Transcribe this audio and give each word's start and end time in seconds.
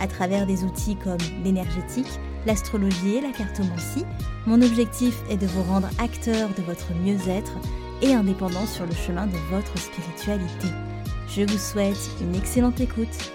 à 0.00 0.06
travers 0.06 0.46
des 0.46 0.64
outils 0.64 0.96
comme 0.96 1.18
l'énergétique, 1.44 2.20
l'astrologie 2.46 3.16
et 3.16 3.20
la 3.20 3.32
cartomancie. 3.32 4.04
Mon 4.46 4.60
objectif 4.62 5.14
est 5.30 5.36
de 5.36 5.46
vous 5.46 5.62
rendre 5.62 5.88
acteur 5.98 6.50
de 6.50 6.62
votre 6.62 6.92
mieux-être 6.94 7.52
et 8.02 8.14
indépendant 8.14 8.66
sur 8.66 8.86
le 8.86 8.94
chemin 8.94 9.26
de 9.26 9.36
votre 9.50 9.78
spiritualité. 9.78 10.68
Je 11.28 11.42
vous 11.42 11.58
souhaite 11.58 12.10
une 12.20 12.34
excellente 12.34 12.80
écoute. 12.80 13.32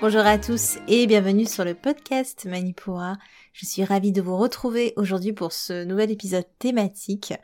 Bonjour 0.00 0.22
à 0.22 0.38
tous 0.38 0.78
et 0.88 1.06
bienvenue 1.06 1.44
sur 1.44 1.62
le 1.62 1.74
podcast 1.74 2.46
Manipura. 2.46 3.18
Je 3.52 3.66
suis 3.66 3.84
ravie 3.84 4.12
de 4.12 4.22
vous 4.22 4.38
retrouver 4.38 4.94
aujourd'hui 4.96 5.34
pour 5.34 5.52
ce 5.52 5.84
nouvel 5.84 6.10
épisode 6.10 6.46
thématique 6.58 7.34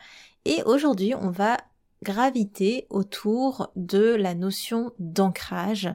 et 0.46 0.62
aujourd'hui 0.65 1.15
on 1.15 1.30
va 1.30 1.59
graviter 2.06 2.87
autour 2.88 3.73
de 3.74 4.15
la 4.15 4.37
notion 4.37 4.93
d'ancrage. 5.01 5.93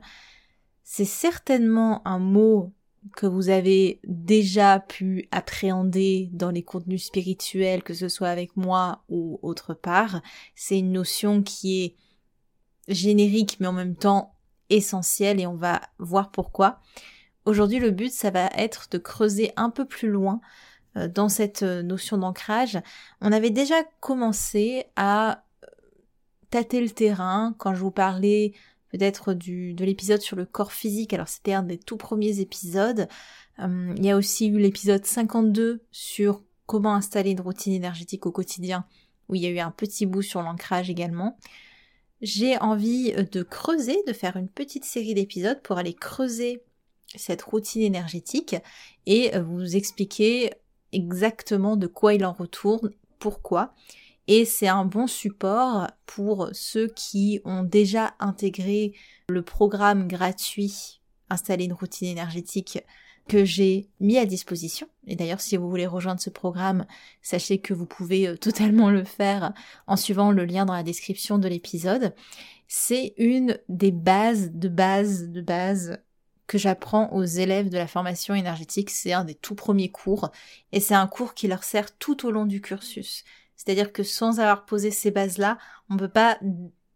C'est 0.84 1.06
certainement 1.06 2.06
un 2.06 2.20
mot 2.20 2.74
que 3.16 3.26
vous 3.26 3.48
avez 3.48 4.02
déjà 4.04 4.82
pu 4.82 5.30
appréhender 5.32 6.30
dans 6.34 6.52
les 6.52 6.64
contenus 6.64 7.06
spirituels, 7.06 7.82
que 7.82 7.94
ce 7.94 8.10
soit 8.10 8.28
avec 8.28 8.58
moi 8.58 9.06
ou 9.08 9.40
autre 9.42 9.74
part. 9.74 10.22
C'est 10.54 10.78
une 10.78 10.92
notion 10.92 11.42
qui 11.44 11.82
est 11.82 11.96
générique 12.90 13.58
mais 13.62 13.68
en 13.68 13.74
même 13.74 13.96
temps 13.96 14.36
essentielle 14.70 15.40
et 15.40 15.48
on 15.48 15.56
va 15.56 15.80
voir 15.98 16.30
pourquoi. 16.32 16.82
Aujourd'hui 17.46 17.80
le 17.80 17.92
but 17.92 18.12
ça 18.12 18.32
va 18.32 18.48
être 18.58 18.90
de 18.92 18.98
creuser 18.98 19.54
un 19.56 19.70
peu 19.70 19.86
plus 19.86 20.10
loin 20.10 20.42
euh, 20.98 21.08
dans 21.08 21.30
cette 21.30 21.64
euh, 21.64 21.82
notion 21.82 22.18
d'ancrage. 22.18 22.78
On 23.22 23.32
avait 23.32 23.50
déjà 23.50 23.76
commencé 24.02 24.86
à 24.98 25.46
tâter 26.52 26.82
le 26.82 26.90
terrain 26.90 27.56
quand 27.58 27.74
je 27.74 27.82
vous 27.82 27.92
parlais 27.92 28.54
peut-être 28.90 29.34
de 29.34 29.84
l'épisode 29.84 30.22
sur 30.22 30.36
le 30.36 30.46
corps 30.46 30.74
physique. 30.74 31.14
Alors 31.14 31.28
c'était 31.28 31.54
un 31.54 31.64
des 31.64 31.78
tout 31.78 31.98
premiers 31.98 32.40
épisodes. 32.40 33.08
Euh, 33.60 33.94
il 33.98 34.06
y 34.06 34.12
a 34.12 34.18
aussi 34.18 34.48
eu 34.48 34.60
l'épisode 34.60 35.06
52 35.06 35.82
sur 35.92 36.44
comment 36.66 36.94
installer 36.94 37.32
une 37.32 37.42
routine 37.42 37.74
énergétique 37.74 38.26
au 38.26 38.32
quotidien, 38.32 38.86
où 39.30 39.36
il 39.36 39.42
y 39.42 39.48
a 39.48 39.50
eu 39.50 39.60
un 39.60 39.72
petit 39.72 40.06
bout 40.06 40.22
sur 40.22 40.42
l'ancrage 40.42 40.90
également. 40.90 41.38
J'ai 42.22 42.58
envie 42.60 43.14
de 43.14 43.44
creuser, 43.44 43.98
de 44.06 44.14
faire 44.14 44.38
une 44.38 44.50
petite 44.50 44.86
série 44.86 45.14
d'épisodes 45.14 45.62
pour 45.64 45.78
aller 45.78 45.94
creuser 45.94 46.62
cette 47.16 47.42
routine 47.42 47.82
énergétique 47.82 48.56
et 49.06 49.38
vous 49.40 49.76
expliquer 49.76 50.52
exactement 50.92 51.78
de 51.78 51.88
quoi 51.88 52.14
il 52.14 52.26
en 52.26 52.34
retourne, 52.34 52.92
pourquoi, 53.20 53.74
et 54.34 54.46
c'est 54.46 54.70
un 54.70 54.86
bon 54.86 55.08
support 55.08 55.88
pour 56.06 56.52
ceux 56.54 56.88
qui 56.88 57.42
ont 57.44 57.64
déjà 57.64 58.14
intégré 58.22 58.94
le 59.28 59.42
programme 59.42 60.08
gratuit 60.08 61.02
Installer 61.30 61.66
une 61.66 61.74
routine 61.74 62.08
énergétique 62.08 62.80
que 63.28 63.44
j'ai 63.44 63.90
mis 64.00 64.18
à 64.18 64.26
disposition. 64.26 64.88
Et 65.06 65.18
d'ailleurs, 65.18 65.42
si 65.42 65.58
vous 65.58 65.70
voulez 65.70 65.86
rejoindre 65.86 66.22
ce 66.22 66.30
programme, 66.30 66.86
sachez 67.22 67.60
que 67.60 67.74
vous 67.74 67.86
pouvez 67.86 68.26
euh, 68.26 68.38
totalement 68.38 68.90
le 68.90 69.04
faire 69.04 69.54
en 69.86 69.98
suivant 69.98 70.32
le 70.32 70.46
lien 70.46 70.66
dans 70.66 70.76
la 70.76 70.84
description 70.84 71.38
de 71.38 71.50
l'épisode. 71.50 72.16
C'est 72.70 73.14
une 73.18 73.60
des 73.68 73.92
bases 73.92 74.52
de 74.54 74.70
base 74.70 75.28
de 75.28 75.42
base 75.42 76.00
que 76.48 76.58
j'apprends 76.58 77.12
aux 77.12 77.24
élèves 77.24 77.70
de 77.70 77.78
la 77.78 77.88
formation 77.88 78.34
énergétique. 78.34 78.90
C'est 78.90 79.12
un 79.12 79.26
des 79.26 79.36
tout 79.36 79.56
premiers 79.56 79.92
cours 79.92 80.32
et 80.72 80.80
c'est 80.80 80.96
un 80.96 81.08
cours 81.08 81.34
qui 81.34 81.50
leur 81.50 81.66
sert 81.66 81.98
tout 81.98 82.26
au 82.26 82.32
long 82.32 82.46
du 82.46 82.62
cursus. 82.62 83.26
C'est-à-dire 83.64 83.94
que 83.94 84.04
sans 84.04 84.40
avoir 84.40 84.66
posé 84.66 84.90
ces 84.90 85.12
bases-là, 85.12 85.58
on 85.90 85.96
ne 85.96 86.00
peut 86.00 86.10
pas 86.10 86.40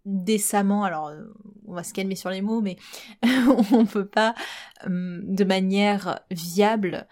décemment, 0.06 0.84
alors 0.84 1.08
euh, 1.08 1.24
on 1.68 1.74
va 1.74 1.84
se 1.84 1.94
calmer 1.94 2.16
sur 2.16 2.30
les 2.30 2.42
mots, 2.42 2.62
mais 2.62 2.78
on 3.24 3.82
ne 3.82 3.88
peut 3.88 4.08
pas 4.08 4.36
de 4.86 5.44
manière 5.44 6.22
viable 6.32 7.08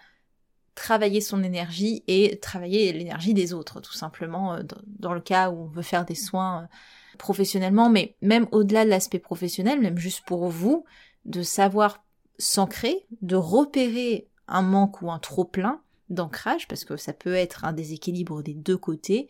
travailler 0.74 1.20
son 1.20 1.42
énergie 1.42 2.02
et 2.08 2.38
travailler 2.40 2.92
l'énergie 2.92 3.34
des 3.34 3.52
autres, 3.52 3.80
tout 3.80 3.92
simplement, 3.92 4.54
euh, 4.54 4.62
dans 4.86 5.14
le 5.14 5.20
cas 5.20 5.50
où 5.50 5.62
on 5.62 5.66
veut 5.66 5.82
faire 5.82 6.04
des 6.04 6.14
soins 6.14 6.62
euh, 6.62 6.66
professionnellement, 7.18 7.90
mais 7.90 8.16
même 8.22 8.46
au-delà 8.52 8.84
de 8.84 8.90
l'aspect 8.90 9.18
professionnel, 9.18 9.80
même 9.80 9.98
juste 9.98 10.24
pour 10.26 10.48
vous, 10.48 10.84
de 11.24 11.42
savoir 11.42 12.04
s'ancrer, 12.38 13.06
de 13.22 13.36
repérer 13.36 14.28
un 14.48 14.62
manque 14.62 15.00
ou 15.00 15.10
un 15.10 15.18
trop 15.18 15.44
plein, 15.44 15.80
d'ancrage, 16.08 16.68
parce 16.68 16.84
que 16.84 16.96
ça 16.96 17.12
peut 17.12 17.34
être 17.34 17.64
un 17.64 17.72
déséquilibre 17.72 18.42
des 18.42 18.54
deux 18.54 18.76
côtés, 18.76 19.28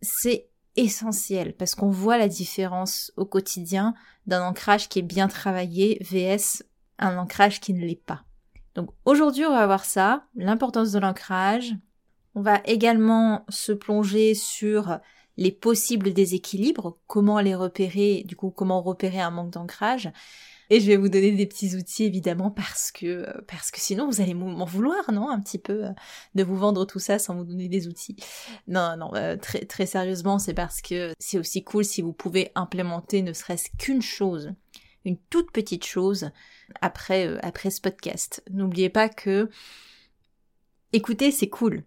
c'est 0.00 0.48
essentiel 0.76 1.54
parce 1.54 1.74
qu'on 1.74 1.90
voit 1.90 2.18
la 2.18 2.28
différence 2.28 3.12
au 3.16 3.24
quotidien 3.24 3.94
d'un 4.26 4.46
ancrage 4.46 4.88
qui 4.88 5.00
est 5.00 5.02
bien 5.02 5.28
travaillé 5.28 5.98
vs 6.00 6.64
un 6.98 7.18
ancrage 7.18 7.60
qui 7.60 7.74
ne 7.74 7.84
l'est 7.84 7.94
pas. 7.94 8.24
Donc 8.74 8.90
aujourd'hui 9.04 9.44
on 9.44 9.52
va 9.52 9.66
voir 9.66 9.84
ça, 9.84 10.26
l'importance 10.34 10.92
de 10.92 10.98
l'ancrage. 10.98 11.74
On 12.34 12.40
va 12.40 12.60
également 12.64 13.44
se 13.50 13.72
plonger 13.72 14.34
sur 14.34 14.98
les 15.36 15.52
possibles 15.52 16.14
déséquilibres, 16.14 16.98
comment 17.06 17.40
les 17.40 17.54
repérer, 17.54 18.24
du 18.26 18.36
coup 18.36 18.50
comment 18.50 18.80
repérer 18.80 19.20
un 19.20 19.30
manque 19.30 19.50
d'ancrage. 19.50 20.10
Et 20.72 20.80
je 20.80 20.86
vais 20.86 20.96
vous 20.96 21.10
donner 21.10 21.32
des 21.32 21.44
petits 21.44 21.76
outils 21.76 22.04
évidemment 22.04 22.50
parce 22.50 22.92
que 22.92 23.04
euh, 23.04 23.42
parce 23.46 23.70
que 23.70 23.78
sinon 23.78 24.06
vous 24.06 24.22
allez 24.22 24.32
m'en 24.32 24.64
vouloir, 24.64 25.12
non 25.12 25.28
Un 25.28 25.38
petit 25.38 25.58
peu 25.58 25.84
euh, 25.84 25.90
de 26.34 26.42
vous 26.42 26.56
vendre 26.56 26.86
tout 26.86 26.98
ça 26.98 27.18
sans 27.18 27.34
vous 27.34 27.44
donner 27.44 27.68
des 27.68 27.88
outils. 27.88 28.16
Non, 28.68 28.96
non, 28.96 29.14
euh, 29.14 29.36
très 29.36 29.66
très 29.66 29.84
sérieusement, 29.84 30.38
c'est 30.38 30.54
parce 30.54 30.80
que 30.80 31.12
c'est 31.18 31.38
aussi 31.38 31.62
cool 31.62 31.84
si 31.84 32.00
vous 32.00 32.14
pouvez 32.14 32.52
implémenter 32.54 33.20
ne 33.20 33.34
serait-ce 33.34 33.68
qu'une 33.76 34.00
chose, 34.00 34.54
une 35.04 35.18
toute 35.28 35.52
petite 35.52 35.84
chose 35.84 36.30
après 36.80 37.38
après 37.42 37.68
ce 37.68 37.82
podcast. 37.82 38.42
N'oubliez 38.50 38.88
pas 38.88 39.10
que 39.10 39.50
écouter 40.94 41.32
c'est 41.32 41.50
cool. 41.50 41.84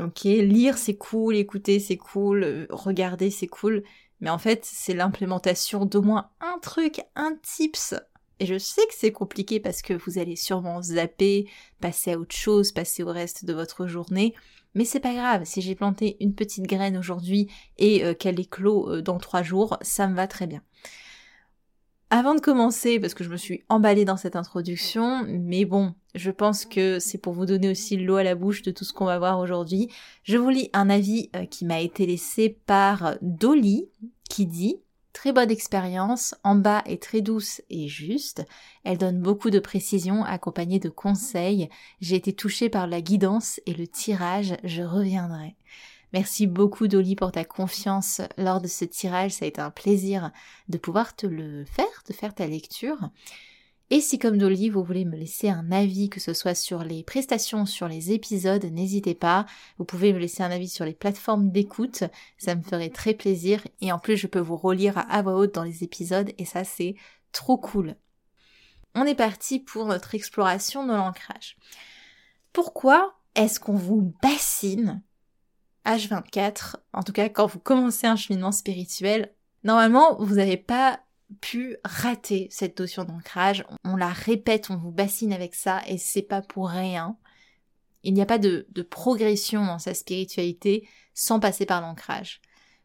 Ok, 0.00 0.22
lire 0.22 0.78
c'est 0.78 0.96
cool, 0.96 1.36
écouter 1.36 1.80
c'est 1.80 1.98
cool, 1.98 2.66
regarder 2.70 3.30
c'est 3.30 3.46
cool, 3.46 3.82
mais 4.20 4.30
en 4.30 4.38
fait 4.38 4.64
c'est 4.64 4.94
l'implémentation 4.94 5.84
d'au 5.84 6.00
moins 6.00 6.30
un 6.40 6.58
truc, 6.60 7.02
un 7.14 7.36
tips 7.42 7.94
et 8.40 8.46
je 8.46 8.58
sais 8.58 8.82
que 8.86 8.94
c'est 8.96 9.12
compliqué 9.12 9.60
parce 9.60 9.82
que 9.82 9.94
vous 9.94 10.18
allez 10.18 10.36
sûrement 10.36 10.82
zapper, 10.82 11.48
passer 11.80 12.12
à 12.12 12.18
autre 12.18 12.34
chose, 12.34 12.72
passer 12.72 13.02
au 13.02 13.12
reste 13.12 13.44
de 13.44 13.52
votre 13.52 13.86
journée. 13.86 14.34
Mais 14.74 14.84
c'est 14.84 15.00
pas 15.00 15.14
grave, 15.14 15.42
si 15.44 15.60
j'ai 15.60 15.74
planté 15.74 16.16
une 16.20 16.34
petite 16.34 16.66
graine 16.66 16.96
aujourd'hui 16.96 17.48
et 17.78 18.04
euh, 18.04 18.14
qu'elle 18.14 18.40
éclot 18.40 18.90
euh, 18.90 19.02
dans 19.02 19.18
trois 19.18 19.42
jours, 19.42 19.76
ça 19.82 20.08
me 20.08 20.16
va 20.16 20.26
très 20.26 20.46
bien. 20.46 20.62
Avant 22.08 22.34
de 22.34 22.40
commencer, 22.40 23.00
parce 23.00 23.14
que 23.14 23.24
je 23.24 23.30
me 23.30 23.36
suis 23.36 23.64
emballée 23.68 24.04
dans 24.04 24.18
cette 24.18 24.36
introduction, 24.36 25.24
mais 25.26 25.64
bon, 25.64 25.94
je 26.14 26.30
pense 26.30 26.66
que 26.66 26.98
c'est 26.98 27.16
pour 27.16 27.32
vous 27.32 27.46
donner 27.46 27.70
aussi 27.70 27.96
l'eau 27.96 28.16
à 28.16 28.22
la 28.22 28.34
bouche 28.34 28.62
de 28.62 28.70
tout 28.70 28.84
ce 28.84 28.92
qu'on 28.92 29.06
va 29.06 29.18
voir 29.18 29.38
aujourd'hui, 29.38 29.88
je 30.22 30.36
vous 30.36 30.50
lis 30.50 30.68
un 30.74 30.90
avis 30.90 31.30
euh, 31.36 31.46
qui 31.46 31.64
m'a 31.64 31.80
été 31.80 32.06
laissé 32.06 32.50
par 32.66 33.16
Dolly, 33.22 33.88
qui 34.28 34.46
dit 34.46 34.76
Très 35.12 35.32
bonne 35.32 35.50
expérience, 35.50 36.34
en 36.42 36.54
bas 36.54 36.82
est 36.86 37.02
très 37.02 37.20
douce 37.20 37.60
et 37.68 37.86
juste. 37.86 38.44
Elle 38.82 38.96
donne 38.96 39.20
beaucoup 39.20 39.50
de 39.50 39.58
précision 39.58 40.24
accompagnée 40.24 40.78
de 40.78 40.88
conseils. 40.88 41.68
J'ai 42.00 42.16
été 42.16 42.32
touchée 42.32 42.70
par 42.70 42.86
la 42.86 43.02
guidance 43.02 43.60
et 43.66 43.74
le 43.74 43.86
tirage, 43.86 44.56
je 44.64 44.82
reviendrai. 44.82 45.54
Merci 46.14 46.46
beaucoup 46.46 46.88
Dolly 46.88 47.14
pour 47.14 47.32
ta 47.32 47.44
confiance 47.44 48.20
lors 48.36 48.60
de 48.60 48.68
ce 48.68 48.84
tirage, 48.84 49.32
ça 49.32 49.44
a 49.44 49.48
été 49.48 49.60
un 49.60 49.70
plaisir 49.70 50.30
de 50.68 50.76
pouvoir 50.78 51.16
te 51.16 51.26
le 51.26 51.64
faire, 51.64 51.86
de 52.08 52.12
faire 52.12 52.34
ta 52.34 52.46
lecture. 52.46 53.10
Et 53.94 54.00
si 54.00 54.18
comme 54.18 54.38
Dolly, 54.38 54.70
vous 54.70 54.82
voulez 54.82 55.04
me 55.04 55.18
laisser 55.18 55.50
un 55.50 55.70
avis, 55.70 56.08
que 56.08 56.18
ce 56.18 56.32
soit 56.32 56.54
sur 56.54 56.82
les 56.82 57.02
prestations, 57.02 57.66
sur 57.66 57.88
les 57.88 58.10
épisodes, 58.10 58.64
n'hésitez 58.64 59.14
pas. 59.14 59.44
Vous 59.76 59.84
pouvez 59.84 60.14
me 60.14 60.18
laisser 60.18 60.42
un 60.42 60.50
avis 60.50 60.70
sur 60.70 60.86
les 60.86 60.94
plateformes 60.94 61.50
d'écoute, 61.50 62.04
ça 62.38 62.54
me 62.54 62.62
ferait 62.62 62.88
très 62.88 63.12
plaisir. 63.12 63.62
Et 63.82 63.92
en 63.92 63.98
plus, 63.98 64.16
je 64.16 64.28
peux 64.28 64.38
vous 64.40 64.56
relire 64.56 65.04
à 65.10 65.20
voix 65.20 65.36
haute 65.36 65.54
dans 65.54 65.62
les 65.62 65.84
épisodes, 65.84 66.30
et 66.38 66.46
ça, 66.46 66.64
c'est 66.64 66.94
trop 67.32 67.58
cool. 67.58 67.96
On 68.94 69.04
est 69.04 69.14
parti 69.14 69.60
pour 69.60 69.84
notre 69.84 70.14
exploration 70.14 70.86
de 70.86 70.94
l'ancrage. 70.94 71.58
Pourquoi 72.54 73.18
est-ce 73.34 73.60
qu'on 73.60 73.76
vous 73.76 74.14
bassine 74.22 75.02
H24, 75.84 76.76
en 76.94 77.02
tout 77.02 77.12
cas 77.12 77.28
quand 77.28 77.44
vous 77.44 77.58
commencez 77.58 78.06
un 78.06 78.16
cheminement 78.16 78.52
spirituel, 78.52 79.34
normalement 79.64 80.16
vous 80.18 80.36
n'avez 80.36 80.56
pas 80.56 81.00
pu 81.40 81.76
rater 81.84 82.48
cette 82.50 82.78
notion 82.78 83.04
d'ancrage. 83.04 83.64
On 83.84 83.96
la 83.96 84.10
répète, 84.10 84.70
on 84.70 84.76
vous 84.76 84.90
bassine 84.90 85.32
avec 85.32 85.54
ça 85.54 85.80
et 85.86 85.98
c'est 85.98 86.22
pas 86.22 86.42
pour 86.42 86.68
rien. 86.68 87.16
Il 88.02 88.14
n'y 88.14 88.22
a 88.22 88.26
pas 88.26 88.38
de, 88.38 88.66
progression 88.88 89.64
dans 89.64 89.78
sa 89.78 89.94
spiritualité 89.94 90.88
sans 91.14 91.40
passer 91.40 91.66
par 91.66 91.80
l'ancrage. 91.80 92.40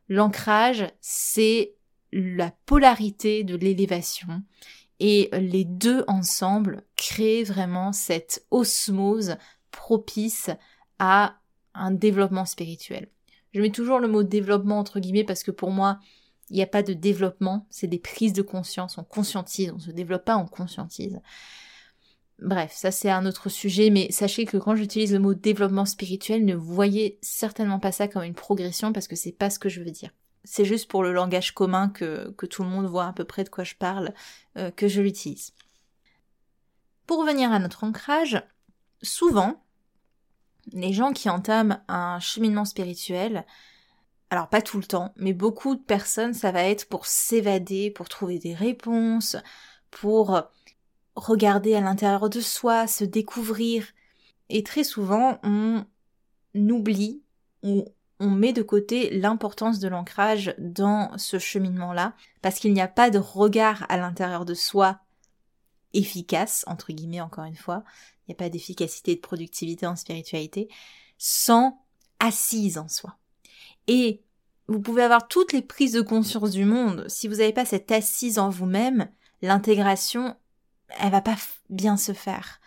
L'ancrage, 0.09 0.87
c'est 1.01 1.73
la 2.11 2.51
polarité 2.65 3.43
de 3.43 3.55
l'élévation 3.55 4.43
et 4.99 5.29
les 5.33 5.65
deux 5.65 6.03
ensemble 6.07 6.83
créent 6.95 7.43
vraiment 7.43 7.91
cette 7.91 8.45
osmose 8.51 9.35
propice 9.71 10.49
à 10.99 11.37
un 11.73 11.91
développement 11.91 12.45
spirituel. 12.45 13.09
Je 13.53 13.61
mets 13.61 13.71
toujours 13.71 13.99
le 13.99 14.07
mot 14.07 14.23
développement 14.23 14.79
entre 14.79 14.99
guillemets 14.99 15.23
parce 15.23 15.43
que 15.43 15.51
pour 15.51 15.71
moi, 15.71 15.99
il 16.49 16.55
n'y 16.55 16.63
a 16.63 16.67
pas 16.67 16.83
de 16.83 16.93
développement, 16.93 17.67
c'est 17.69 17.87
des 17.87 17.99
prises 17.99 18.33
de 18.33 18.41
conscience, 18.41 18.97
on 18.97 19.03
conscientise, 19.03 19.71
on 19.75 19.79
se 19.79 19.91
développe 19.91 20.25
pas, 20.25 20.37
on 20.37 20.45
conscientise. 20.45 21.19
Bref, 22.39 22.71
ça 22.73 22.91
c'est 22.91 23.09
un 23.09 23.25
autre 23.25 23.49
sujet, 23.49 23.89
mais 23.89 24.11
sachez 24.11 24.45
que 24.45 24.57
quand 24.57 24.75
j'utilise 24.75 25.11
le 25.11 25.19
mot 25.19 25.33
développement 25.33 25.85
spirituel, 25.85 26.45
ne 26.45 26.55
voyez 26.55 27.17
certainement 27.21 27.79
pas 27.79 27.91
ça 27.91 28.07
comme 28.07 28.23
une 28.23 28.35
progression 28.35 28.93
parce 28.93 29.07
que 29.07 29.15
c'est 29.15 29.31
pas 29.31 29.49
ce 29.49 29.59
que 29.59 29.69
je 29.69 29.81
veux 29.81 29.91
dire. 29.91 30.11
C'est 30.43 30.63
juste 30.63 30.89
pour 30.89 31.03
le 31.03 31.11
langage 31.11 31.53
commun 31.53 31.89
que, 31.89 32.31
que, 32.37 32.45
tout 32.45 32.63
le 32.63 32.69
monde 32.69 32.85
voit 32.85 33.07
à 33.07 33.13
peu 33.13 33.25
près 33.25 33.43
de 33.43 33.49
quoi 33.49 33.65
je 33.65 33.75
parle, 33.75 34.13
euh, 34.57 34.71
que 34.71 34.87
je 34.87 35.01
l'utilise. 35.01 35.51
Pour 37.05 37.19
revenir 37.19 37.51
à 37.51 37.59
notre 37.59 37.83
ancrage, 37.83 38.41
souvent, 39.01 39.61
les 40.71 40.93
gens 40.93 41.11
qui 41.11 41.29
entament 41.29 41.83
un 41.87 42.19
cheminement 42.19 42.65
spirituel, 42.65 43.45
alors 44.29 44.49
pas 44.49 44.61
tout 44.61 44.77
le 44.77 44.83
temps, 44.83 45.13
mais 45.15 45.33
beaucoup 45.33 45.75
de 45.75 45.81
personnes, 45.81 46.33
ça 46.33 46.51
va 46.51 46.63
être 46.63 46.87
pour 46.89 47.05
s'évader, 47.05 47.91
pour 47.91 48.09
trouver 48.09 48.39
des 48.39 48.53
réponses, 48.53 49.37
pour 49.89 50.41
regarder 51.15 51.75
à 51.75 51.81
l'intérieur 51.81 52.29
de 52.29 52.41
soi, 52.41 52.87
se 52.87 53.03
découvrir. 53.03 53.85
Et 54.49 54.63
très 54.63 54.83
souvent, 54.83 55.39
on 55.43 55.85
oublie 56.55 57.21
ou 57.63 57.85
on 58.19 58.29
met 58.29 58.53
de 58.53 58.63
côté 58.63 59.09
l'importance 59.11 59.79
de 59.79 59.87
l'ancrage 59.87 60.55
dans 60.57 61.15
ce 61.17 61.39
cheminement-là, 61.39 62.13
parce 62.41 62.59
qu'il 62.59 62.73
n'y 62.73 62.81
a 62.81 62.87
pas 62.87 63.09
de 63.09 63.19
regard 63.19 63.85
à 63.89 63.97
l'intérieur 63.97 64.45
de 64.45 64.53
soi 64.53 64.99
efficace, 65.93 66.63
entre 66.67 66.91
guillemets 66.91 67.21
encore 67.21 67.45
une 67.45 67.55
fois, 67.55 67.83
il 68.27 68.31
n'y 68.31 68.35
a 68.35 68.37
pas 68.37 68.49
d'efficacité 68.49 69.11
et 69.13 69.15
de 69.15 69.21
productivité 69.21 69.85
en 69.85 69.95
spiritualité, 69.95 70.67
sans 71.17 71.85
assise 72.19 72.77
en 72.77 72.87
soi. 72.87 73.17
Et 73.87 74.21
vous 74.67 74.81
pouvez 74.81 75.03
avoir 75.03 75.27
toutes 75.27 75.53
les 75.53 75.61
prises 75.61 75.93
de 75.93 76.01
conscience 76.01 76.51
du 76.51 76.65
monde, 76.65 77.05
si 77.07 77.27
vous 77.27 77.35
n'avez 77.35 77.53
pas 77.53 77.65
cette 77.65 77.91
assise 77.91 78.37
en 78.37 78.49
vous-même, 78.49 79.09
l'intégration, 79.41 80.35
elle 80.99 81.11
va 81.11 81.21
pas 81.21 81.37
bien 81.69 81.97
se 81.97 82.13
faire. 82.13 82.59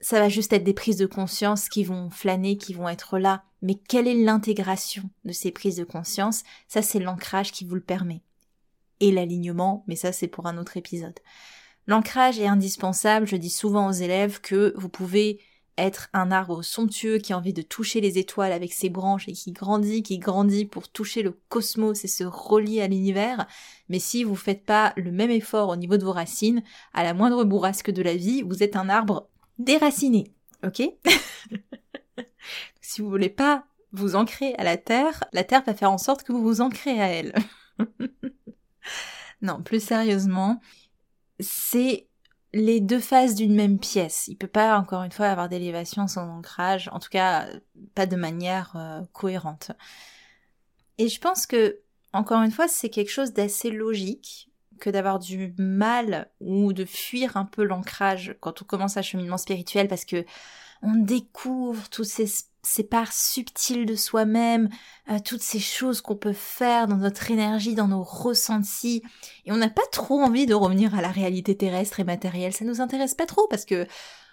Ça 0.00 0.18
va 0.18 0.28
juste 0.28 0.52
être 0.52 0.64
des 0.64 0.74
prises 0.74 0.96
de 0.96 1.06
conscience 1.06 1.68
qui 1.68 1.84
vont 1.84 2.10
flâner, 2.10 2.56
qui 2.56 2.74
vont 2.74 2.88
être 2.88 3.18
là. 3.18 3.44
Mais 3.62 3.74
quelle 3.74 4.08
est 4.08 4.14
l'intégration 4.14 5.08
de 5.24 5.32
ces 5.32 5.52
prises 5.52 5.76
de 5.76 5.84
conscience? 5.84 6.42
Ça, 6.66 6.82
c'est 6.82 6.98
l'ancrage 6.98 7.52
qui 7.52 7.64
vous 7.64 7.76
le 7.76 7.80
permet. 7.80 8.22
Et 8.98 9.12
l'alignement, 9.12 9.84
mais 9.86 9.96
ça, 9.96 10.12
c'est 10.12 10.26
pour 10.26 10.46
un 10.46 10.58
autre 10.58 10.76
épisode. 10.76 11.18
L'ancrage 11.86 12.38
est 12.38 12.46
indispensable. 12.46 13.26
Je 13.26 13.36
dis 13.36 13.50
souvent 13.50 13.88
aux 13.88 13.92
élèves 13.92 14.40
que 14.40 14.74
vous 14.76 14.88
pouvez 14.88 15.40
être 15.78 16.08
un 16.12 16.30
arbre 16.30 16.62
somptueux 16.62 17.18
qui 17.18 17.32
a 17.32 17.38
envie 17.38 17.52
de 17.52 17.62
toucher 17.62 18.00
les 18.00 18.18
étoiles 18.18 18.52
avec 18.52 18.72
ses 18.72 18.90
branches 18.90 19.28
et 19.28 19.32
qui 19.32 19.52
grandit, 19.52 20.02
qui 20.02 20.18
grandit 20.18 20.64
pour 20.64 20.88
toucher 20.88 21.22
le 21.22 21.38
cosmos 21.48 22.04
et 22.04 22.08
se 22.08 22.24
relier 22.24 22.82
à 22.82 22.88
l'univers. 22.88 23.46
Mais 23.88 23.98
si 23.98 24.24
vous 24.24 24.36
faites 24.36 24.64
pas 24.64 24.92
le 24.96 25.10
même 25.10 25.30
effort 25.30 25.70
au 25.70 25.76
niveau 25.76 25.96
de 25.96 26.04
vos 26.04 26.12
racines, 26.12 26.62
à 26.92 27.02
la 27.02 27.14
moindre 27.14 27.44
bourrasque 27.44 27.90
de 27.90 28.02
la 28.02 28.14
vie, 28.14 28.42
vous 28.42 28.62
êtes 28.62 28.76
un 28.76 28.88
arbre 28.88 29.28
déraciné. 29.58 30.32
Ok? 30.64 30.82
si 32.80 33.00
vous 33.00 33.08
voulez 33.08 33.30
pas 33.30 33.64
vous 33.92 34.14
ancrer 34.14 34.54
à 34.54 34.64
la 34.64 34.76
terre, 34.76 35.24
la 35.32 35.44
terre 35.44 35.62
va 35.64 35.74
faire 35.74 35.90
en 35.90 35.98
sorte 35.98 36.22
que 36.22 36.32
vous 36.32 36.42
vous 36.42 36.60
ancrez 36.60 37.00
à 37.00 37.08
elle. 37.08 37.34
non, 39.42 39.62
plus 39.62 39.82
sérieusement, 39.82 40.60
c'est 41.40 42.08
les 42.52 42.80
deux 42.80 43.00
faces 43.00 43.34
d'une 43.34 43.54
même 43.54 43.78
pièce. 43.78 44.28
Il 44.28 44.36
peut 44.36 44.46
pas, 44.46 44.78
encore 44.78 45.02
une 45.02 45.12
fois, 45.12 45.26
avoir 45.26 45.48
d'élévation 45.48 46.06
sans 46.06 46.28
ancrage, 46.28 46.88
en 46.92 46.98
tout 46.98 47.08
cas 47.08 47.48
pas 47.94 48.06
de 48.06 48.16
manière 48.16 48.72
euh, 48.76 49.00
cohérente. 49.12 49.72
Et 50.98 51.08
je 51.08 51.20
pense 51.20 51.46
que, 51.46 51.80
encore 52.12 52.42
une 52.42 52.50
fois, 52.50 52.68
c'est 52.68 52.90
quelque 52.90 53.10
chose 53.10 53.32
d'assez 53.32 53.70
logique 53.70 54.50
que 54.80 54.90
d'avoir 54.90 55.18
du 55.18 55.54
mal 55.58 56.30
ou 56.40 56.72
de 56.72 56.84
fuir 56.84 57.36
un 57.36 57.44
peu 57.44 57.62
l'ancrage 57.62 58.36
quand 58.40 58.62
on 58.62 58.64
commence 58.64 58.96
un 58.96 59.02
cheminement 59.02 59.38
spirituel 59.38 59.88
parce 59.88 60.04
que 60.04 60.24
on 60.82 60.94
découvre 60.96 61.88
tous 61.88 62.04
ces 62.04 62.26
ces 62.62 62.84
parts 62.84 63.12
subtiles 63.12 63.86
de 63.86 63.96
soi-même, 63.96 64.68
euh, 65.10 65.18
toutes 65.24 65.42
ces 65.42 65.58
choses 65.58 66.00
qu'on 66.00 66.16
peut 66.16 66.32
faire 66.32 66.86
dans 66.86 66.96
notre 66.96 67.30
énergie, 67.30 67.74
dans 67.74 67.88
nos 67.88 68.02
ressentis, 68.02 69.02
et 69.44 69.52
on 69.52 69.56
n'a 69.56 69.68
pas 69.68 69.86
trop 69.90 70.20
envie 70.20 70.46
de 70.46 70.54
revenir 70.54 70.94
à 70.94 71.02
la 71.02 71.10
réalité 71.10 71.56
terrestre 71.56 72.00
et 72.00 72.04
matérielle. 72.04 72.52
Ça 72.52 72.64
nous 72.64 72.80
intéresse 72.80 73.14
pas 73.14 73.26
trop 73.26 73.46
parce 73.48 73.64
que 73.64 73.86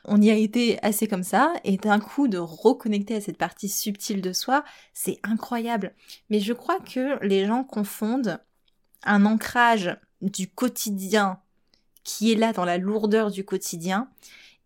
on 0.06 0.22
y 0.22 0.30
a 0.30 0.36
été 0.36 0.82
assez 0.82 1.08
comme 1.08 1.24
ça, 1.24 1.54
et 1.64 1.78
d'un 1.78 2.00
coup 2.00 2.28
de 2.28 2.38
reconnecter 2.38 3.16
à 3.16 3.22
cette 3.22 3.38
partie 3.38 3.68
subtile 3.68 4.22
de 4.22 4.32
soi, 4.32 4.64
c'est 4.94 5.20
incroyable. 5.24 5.94
Mais 6.30 6.40
je 6.40 6.54
crois 6.54 6.80
que 6.80 7.22
les 7.26 7.46
gens 7.46 7.64
confondent 7.64 8.40
un 9.04 9.26
ancrage 9.26 9.98
du 10.22 10.50
quotidien 10.50 11.40
qui 12.04 12.32
est 12.32 12.36
là 12.36 12.54
dans 12.54 12.66
la 12.66 12.78
lourdeur 12.78 13.30
du 13.30 13.44
quotidien 13.44 14.10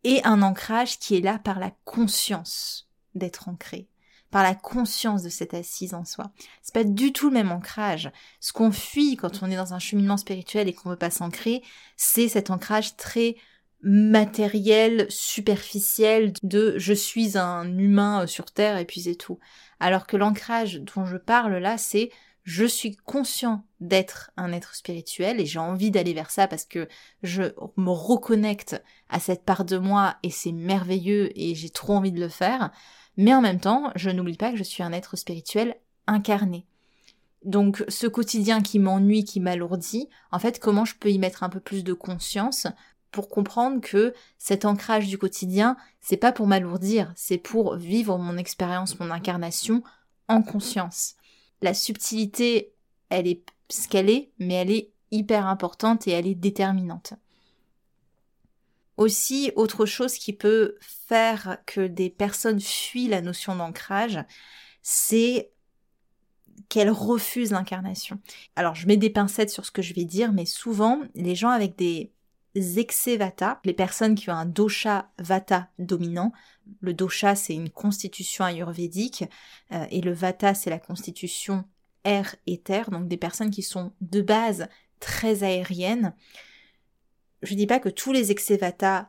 et 0.04 0.24
un 0.26 0.42
ancrage 0.42 1.00
qui 1.00 1.16
est 1.16 1.22
là 1.22 1.40
par 1.40 1.60
la 1.60 1.72
conscience 1.86 2.90
d'être 3.16 3.48
ancré, 3.48 3.88
par 4.32 4.44
la 4.44 4.56
conscience 4.56 5.24
de 5.24 5.30
cette 5.30 5.54
assise 5.54 5.94
en 5.94 6.06
soi. 6.06 6.32
C'est 6.62 6.74
pas 6.74 6.84
du 6.84 7.14
tout 7.14 7.28
le 7.28 7.34
même 7.34 7.52
ancrage. 7.52 8.12
Ce 8.40 8.54
qu'on 8.54 8.72
fuit 8.72 9.16
quand 9.16 9.44
on 9.44 9.52
est 9.52 9.56
dans 9.56 9.74
un 9.74 9.80
cheminement 9.80 10.18
spirituel 10.18 10.68
et 10.68 10.74
qu'on 10.74 10.90
veut 10.90 10.96
pas 10.96 11.12
s'ancrer, 11.12 11.64
c'est 11.96 12.28
cet 12.28 12.50
ancrage 12.50 12.98
très 12.98 13.36
matériel, 13.84 15.08
superficiel 15.10 16.32
de 16.42 16.76
je 16.78 16.94
suis 16.94 17.38
un 17.38 17.78
humain 17.78 18.26
sur 18.28 18.46
terre 18.46 18.78
et 18.78 18.86
puis 18.86 19.02
c'est 19.02 19.16
tout. 19.16 19.40
Alors 19.80 20.08
que 20.08 20.16
l'ancrage 20.16 20.80
dont 20.82 21.06
je 21.06 21.18
parle 21.18 21.58
là, 21.58 21.78
c'est 21.78 22.10
je 22.44 22.66
suis 22.66 22.96
conscient 22.96 23.66
d'être 23.80 24.32
un 24.38 24.52
être 24.52 24.76
spirituel 24.76 25.40
et 25.40 25.46
j'ai 25.46 25.60
envie 25.60 25.92
d'aller 25.92 26.14
vers 26.14 26.30
ça 26.30 26.48
parce 26.48 26.66
que 26.66 26.88
je 27.22 27.44
me 27.78 27.90
reconnecte 27.90 28.82
à 29.10 29.20
cette 29.20 29.44
part 29.44 29.66
de 29.66 29.78
moi 29.78 30.18
et 30.24 30.30
c'est 30.30 30.52
merveilleux 30.52 31.32
et 31.40 31.56
j'ai 31.56 31.70
trop 31.70 31.94
envie 31.94 32.12
de 32.12 32.20
le 32.20 32.30
faire 32.30 32.72
mais 33.18 33.34
en 33.34 33.42
même 33.42 33.60
temps, 33.60 33.92
je 33.96 34.10
n'oublie 34.10 34.38
pas 34.38 34.52
que 34.52 34.58
je 34.58 34.64
suis 34.64 34.84
un 34.84 34.92
être 34.92 35.16
spirituel 35.16 35.76
incarné. 36.08 36.66
Donc 37.46 37.84
ce 37.90 38.08
quotidien 38.08 38.62
qui 38.62 38.80
m'ennuie, 38.80 39.26
qui 39.26 39.40
m'alourdit, 39.40 40.10
en 40.32 40.40
fait, 40.40 40.60
comment 40.60 40.86
je 40.86 40.96
peux 40.96 41.12
y 41.12 41.20
mettre 41.20 41.44
un 41.44 41.50
peu 41.50 41.60
plus 41.60 41.84
de 41.84 41.94
conscience 41.94 42.68
pour 43.12 43.30
comprendre 43.30 43.82
que 43.82 44.14
cet 44.40 44.66
ancrage 44.66 45.08
du 45.08 45.18
quotidien, 45.18 45.78
c'est 46.02 46.18
pas 46.18 46.32
pour 46.32 46.48
m'alourdir, 46.48 47.14
c'est 47.16 47.38
pour 47.38 47.76
vivre 47.76 48.18
mon 48.18 48.38
expérience, 48.38 49.00
mon 49.00 49.12
incarnation 49.12 49.84
en 50.28 50.42
conscience. 50.42 51.16
La 51.64 51.74
subtilité, 51.74 52.74
elle 53.08 53.26
est 53.26 53.42
ce 53.70 53.88
qu'elle 53.88 54.10
est, 54.10 54.32
mais 54.38 54.56
elle 54.56 54.70
est 54.70 54.92
hyper 55.12 55.48
importante 55.48 56.10
et 56.10 56.12
elle 56.12 56.28
est 56.28 56.36
déterminante. 56.36 57.14
Aussi, 58.98 59.54
autre 59.56 59.86
chose 59.86 60.16
qui 60.16 60.34
peut 60.34 60.76
faire 60.82 61.58
que 61.66 61.88
des 61.88 62.10
personnes 62.10 62.60
fuient 62.60 63.08
la 63.08 63.22
notion 63.22 63.56
d'ancrage, 63.56 64.20
c'est 64.82 65.52
qu'elles 66.68 66.92
refusent 66.92 67.52
l'incarnation. 67.52 68.20
Alors, 68.58 68.76
je 68.76 68.86
mets 68.86 68.98
des 68.98 69.10
pincettes 69.10 69.50
sur 69.50 69.66
ce 69.66 69.72
que 69.72 69.82
je 69.82 69.94
vais 69.94 70.04
dire, 70.04 70.34
mais 70.34 70.46
souvent, 70.46 71.02
les 71.16 71.34
gens 71.34 71.50
avec 71.50 71.78
des 71.78 72.12
excès 72.56 73.18
les 73.66 73.74
personnes 73.74 74.16
qui 74.16 74.30
ont 74.30 74.34
un 74.34 74.46
dosha 74.46 75.10
vata 75.18 75.70
dominant, 75.80 76.32
le 76.82 76.94
dosha 76.94 77.36
c'est 77.36 77.56
une 77.56 77.70
constitution 77.70 78.46
ayurvédique 78.46 79.26
euh, 79.72 79.86
et 79.90 80.02
le 80.02 80.14
vata 80.14 80.54
c'est 80.54 80.70
la 80.70 80.80
constitution 80.80 81.66
air 82.04 82.36
et 82.48 82.60
terre, 82.60 82.92
donc 82.92 83.08
des 83.08 83.18
personnes 83.18 83.52
qui 83.52 83.64
sont 83.64 83.94
de 84.02 84.22
base 84.22 84.68
très 85.00 85.44
aériennes, 85.44 86.14
je 87.44 87.56
dis 87.56 87.68
pas 87.68 87.80
que 87.80 87.90
tous 87.90 88.14
les 88.14 88.32
excès 88.32 88.60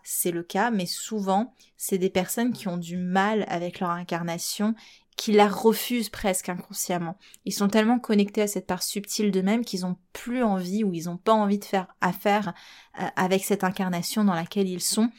c'est 0.02 0.32
le 0.32 0.42
cas, 0.42 0.70
mais 0.70 0.86
souvent 0.86 1.54
c'est 1.76 1.98
des 1.98 2.10
personnes 2.10 2.52
qui 2.52 2.66
ont 2.66 2.76
du 2.76 2.96
mal 2.96 3.44
avec 3.48 3.78
leur 3.80 3.90
incarnation, 3.90 4.74
qui 5.16 5.32
la 5.32 5.48
refusent 5.48 6.08
presque 6.08 6.48
inconsciemment. 6.48 7.16
Ils 7.44 7.52
sont 7.52 7.68
tellement 7.68 7.98
connectés 7.98 8.42
à 8.42 8.46
cette 8.46 8.66
part 8.66 8.82
subtile 8.82 9.30
d'eux-mêmes 9.30 9.64
qu'ils 9.64 9.86
ont 9.86 9.96
plus 10.12 10.42
envie 10.42 10.82
ou 10.84 10.92
ils 10.92 11.08
ont 11.08 11.16
pas 11.16 11.32
envie 11.32 11.58
de 11.58 11.64
faire 11.64 11.86
affaire 12.00 12.52
euh, 13.00 13.06
avec 13.16 13.44
cette 13.44 13.64
incarnation 13.64 14.24
dans 14.24 14.34
laquelle 14.34 14.68
ils 14.68 14.82
sont. 14.82 15.10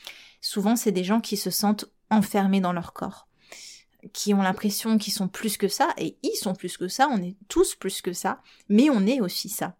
Souvent 0.42 0.75
c'est 0.75 0.92
des 0.92 1.04
gens 1.04 1.22
qui 1.22 1.38
se 1.38 1.50
sentent 1.50 1.86
enfermés 2.10 2.62
dans 2.62 2.74
leur 2.74 2.94
corps 2.94 3.28
qui 4.14 4.34
ont 4.34 4.42
l'impression 4.42 4.98
qu'ils 4.98 5.14
sont 5.14 5.28
plus 5.28 5.58
que 5.58 5.68
ça, 5.68 5.90
et 5.98 6.18
ils 6.24 6.36
sont 6.36 6.54
plus 6.54 6.78
que 6.78 6.88
ça, 6.88 7.08
on 7.12 7.22
est 7.22 7.36
tous 7.48 7.75
plus 7.75 8.02
que 8.02 8.14
ça, 8.14 8.42
mais 8.70 8.90
on 8.90 9.06
est 9.08 9.22
aussi 9.22 9.50
ça. 9.50 9.75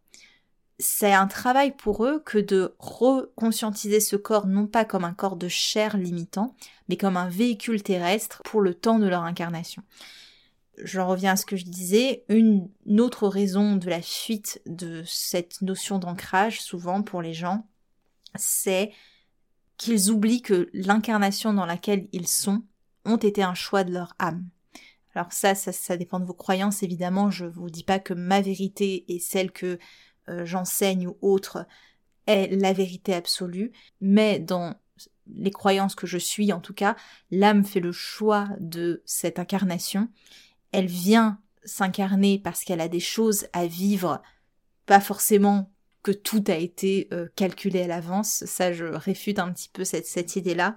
C'est 0.78 1.14
un 1.14 1.28
travail 1.28 1.76
pour 1.76 2.06
eux 2.06 2.22
que 2.26 2.38
de 2.38 2.76
reconscientiser 2.80 4.00
ce 4.00 4.16
corps 4.16 4.48
non 4.48 4.68
pas 4.68 4.84
comme 4.84 5.06
un 5.06 5.14
corps 5.14 5.38
de 5.38 5.48
chair 5.48 5.98
limitant, 5.98 6.56
mais 6.90 6.98
comme 6.98 7.18
un 7.18 7.30
véhicule 7.30 7.82
terrestre 7.82 8.42
pour 8.44 8.62
le 8.62 8.74
temps 8.74 9.00
de 9.00 9.08
leur 9.08 9.24
incarnation. 9.24 9.84
Je 10.84 11.00
reviens 11.00 11.34
à 11.34 11.36
ce 11.38 11.46
que 11.46 11.56
je 11.56 11.64
disais, 11.64 12.26
une 12.28 12.70
autre 13.00 13.28
raison 13.28 13.78
de 13.78 13.90
la 13.90 14.02
fuite 14.02 14.62
de 14.66 15.04
cette 15.06 15.62
notion 15.62 16.00
d'ancrage, 16.00 16.62
souvent 16.62 17.02
pour 17.02 17.22
les 17.22 17.34
gens, 17.34 17.66
c'est 18.36 18.92
qu'ils 19.78 20.12
oublient 20.12 20.42
que 20.42 20.70
l'incarnation 20.74 21.54
dans 21.54 21.66
laquelle 21.66 22.08
ils 22.12 22.28
sont 22.28 22.64
ont 23.06 23.18
été 23.18 23.44
un 23.44 23.54
choix 23.54 23.86
de 23.86 23.94
leur 23.94 24.14
âme. 24.20 24.46
Alors 25.14 25.32
ça, 25.32 25.56
ça, 25.56 25.72
ça 25.72 25.96
dépend 25.96 26.20
de 26.20 26.26
vos 26.26 26.34
croyances, 26.34 26.84
évidemment, 26.84 27.32
je 27.32 27.46
vous 27.46 27.70
dis 27.70 27.86
pas 27.86 28.00
que 28.00 28.14
ma 28.14 28.42
vérité 28.42 29.06
est 29.08 29.20
celle 29.20 29.52
que 29.52 29.80
euh, 30.30 30.46
j'enseigne 30.46 31.08
ou 31.08 31.18
autre 31.22 31.66
est 32.28 32.48
la 32.60 32.74
vérité 32.74 33.14
absolue, 33.14 33.72
mais 34.02 34.40
dans 34.40 34.76
les 35.28 35.52
croyances 35.52 35.96
que 35.96 36.08
je 36.08 36.18
suis 36.18 36.54
en 36.54 36.60
tout 36.60 36.74
cas, 36.74 36.96
l'âme 37.32 37.66
fait 37.66 37.80
le 37.80 37.92
choix 37.92 38.48
de 38.60 39.02
cette 39.06 39.40
incarnation, 39.40 40.10
elle 40.72 40.88
vient 40.88 41.40
s'incarner 41.64 42.40
parce 42.40 42.64
qu'elle 42.64 42.82
a 42.82 42.88
des 42.88 43.00
choses 43.00 43.48
à 43.54 43.66
vivre, 43.66 44.22
pas 44.86 45.00
forcément 45.00 45.72
que 46.06 46.12
tout 46.12 46.44
a 46.50 46.54
été 46.54 47.08
euh, 47.14 47.28
calculé 47.36 47.82
à 47.82 47.88
l'avance, 47.88 48.46
ça 48.46 48.72
je 48.72 48.86
réfute 48.86 49.40
un 49.40 49.52
petit 49.52 49.70
peu 49.74 49.84
cette, 49.84 50.06
cette 50.06 50.36
idée-là, 50.36 50.76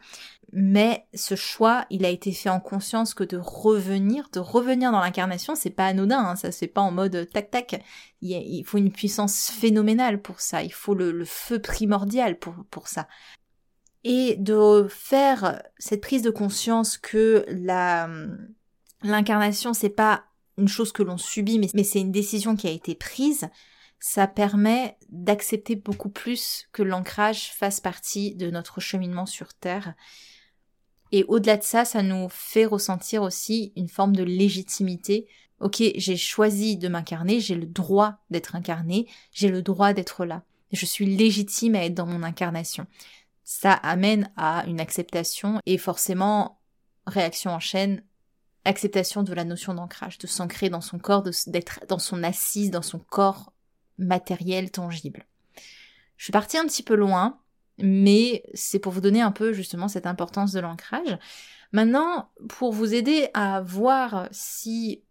mais 0.54 1.06
ce 1.12 1.34
choix, 1.34 1.84
il 1.90 2.06
a 2.06 2.08
été 2.08 2.32
fait 2.32 2.48
en 2.48 2.60
conscience 2.60 3.12
que 3.12 3.24
de 3.24 3.36
revenir, 3.36 4.30
de 4.32 4.40
revenir 4.40 4.90
dans 4.90 5.00
l'incarnation, 5.00 5.54
c'est 5.54 5.68
pas 5.68 5.84
anodin, 5.84 6.18
hein, 6.18 6.34
ça 6.34 6.50
fait 6.50 6.66
pas 6.66 6.80
en 6.80 6.92
mode 6.92 7.28
tac 7.30 7.50
tac, 7.50 7.84
il, 8.22 8.64
faut 8.64 8.78
une 8.78 8.90
puissance 8.90 9.50
phénoménale 9.50 10.22
pour 10.22 10.40
ça, 10.40 10.62
il 10.62 10.72
faut 10.72 10.94
le, 10.94 11.26
feu 11.26 11.58
primordial 11.58 12.38
pour, 12.38 12.54
pour 12.70 12.88
ça. 12.88 13.06
Et 14.04 14.34
de 14.36 14.86
faire 14.88 15.62
cette 15.76 16.00
prise 16.00 16.22
de 16.22 16.30
conscience 16.30 16.96
que 16.96 17.44
la, 17.48 18.08
l'incarnation 19.02 19.74
c'est 19.74 19.90
pas 19.90 20.24
une 20.56 20.68
chose 20.68 20.90
que 20.90 21.02
l'on 21.02 21.18
subit, 21.18 21.58
mais, 21.58 21.68
mais 21.74 21.84
c'est 21.84 22.00
une 22.00 22.12
décision 22.12 22.56
qui 22.56 22.66
a 22.66 22.70
été 22.70 22.94
prise, 22.94 23.50
ça 24.00 24.26
permet 24.26 24.96
d'accepter 25.08 25.74
beaucoup 25.74 26.08
plus 26.08 26.68
que 26.72 26.82
l'ancrage 26.82 27.52
fasse 27.52 27.80
partie 27.80 28.34
de 28.34 28.50
notre 28.50 28.80
cheminement 28.80 29.26
sur 29.26 29.54
Terre. 29.54 29.94
Et 31.10 31.24
au-delà 31.24 31.56
de 31.56 31.62
ça, 31.62 31.84
ça 31.84 32.02
nous 32.02 32.28
fait 32.28 32.66
ressentir 32.66 33.22
aussi 33.22 33.72
une 33.76 33.88
forme 33.88 34.14
de 34.14 34.22
légitimité. 34.22 35.26
Ok, 35.60 35.82
j'ai 35.96 36.16
choisi 36.16 36.76
de 36.76 36.88
m'incarner, 36.88 37.40
j'ai 37.40 37.56
le 37.56 37.66
droit 37.66 38.18
d'être 38.30 38.54
incarné, 38.54 39.08
j'ai 39.32 39.48
le 39.48 39.62
droit 39.62 39.92
d'être 39.92 40.24
là. 40.24 40.44
Je 40.70 40.86
suis 40.86 41.06
légitime 41.06 41.74
à 41.74 41.84
être 41.84 41.94
dans 41.94 42.06
mon 42.06 42.22
incarnation. 42.22 42.86
Ça 43.42 43.72
amène 43.72 44.30
à 44.36 44.64
une 44.66 44.80
acceptation 44.80 45.60
et 45.66 45.78
forcément, 45.78 46.60
réaction 47.06 47.50
en 47.50 47.60
chaîne, 47.60 48.04
acceptation 48.64 49.22
de 49.22 49.32
la 49.32 49.44
notion 49.44 49.72
d'ancrage, 49.74 50.18
de 50.18 50.26
s'ancrer 50.26 50.68
dans 50.68 50.82
son 50.82 50.98
corps, 50.98 51.24
d'être 51.46 51.80
dans 51.88 51.98
son 51.98 52.22
assise, 52.22 52.70
dans 52.70 52.82
son 52.82 52.98
corps 52.98 53.52
matériel, 53.98 54.70
tangible. 54.70 55.26
Je 56.16 56.24
suis 56.24 56.32
partie 56.32 56.58
un 56.58 56.66
petit 56.66 56.82
peu 56.82 56.94
loin, 56.94 57.40
mais 57.78 58.42
c'est 58.54 58.78
pour 58.78 58.92
vous 58.92 59.00
donner 59.00 59.20
un 59.20 59.32
peu 59.32 59.52
justement 59.52 59.88
cette 59.88 60.06
importance 60.06 60.52
de 60.52 60.60
l'ancrage. 60.60 61.18
Maintenant, 61.72 62.30
pour 62.48 62.72
vous 62.72 62.94
aider 62.94 63.28
à 63.34 63.60
voir 63.60 64.28
si 64.30 65.02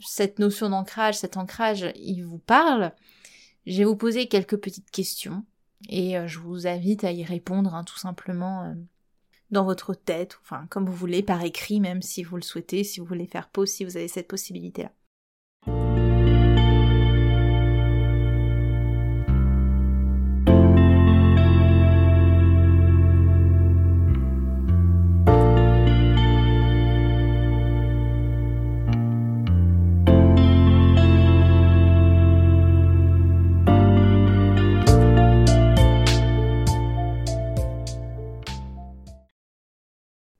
cette 0.00 0.38
notion 0.38 0.68
d'ancrage, 0.70 1.16
cet 1.16 1.36
ancrage, 1.36 1.92
il 1.96 2.22
vous 2.22 2.38
parle, 2.38 2.92
je 3.66 3.78
vais 3.78 3.84
vous 3.84 3.96
poser 3.96 4.26
quelques 4.26 4.56
petites 4.56 4.90
questions 4.90 5.44
et 5.88 6.18
euh, 6.18 6.26
je 6.26 6.38
vous 6.38 6.66
invite 6.66 7.04
à 7.04 7.12
y 7.12 7.24
répondre 7.24 7.74
hein, 7.74 7.84
tout 7.84 7.98
simplement 7.98 8.64
euh, 8.64 8.74
dans 9.50 9.64
votre 9.64 9.94
tête, 9.94 10.38
enfin 10.42 10.66
comme 10.68 10.86
vous 10.86 10.92
voulez, 10.92 11.22
par 11.22 11.42
écrit 11.42 11.80
même 11.80 12.02
si 12.02 12.22
vous 12.22 12.36
le 12.36 12.42
souhaitez, 12.42 12.84
si 12.84 13.00
vous 13.00 13.06
voulez 13.06 13.26
faire 13.26 13.48
pause, 13.48 13.70
si 13.70 13.84
vous 13.84 13.96
avez 13.96 14.08
cette 14.08 14.28
possibilité-là. 14.28 14.92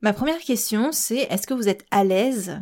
Ma 0.04 0.12
première 0.12 0.40
question, 0.40 0.92
c'est 0.92 1.20
est-ce 1.30 1.46
que 1.46 1.54
vous 1.54 1.66
êtes 1.66 1.87
à 1.90 2.04
l'aise 2.04 2.61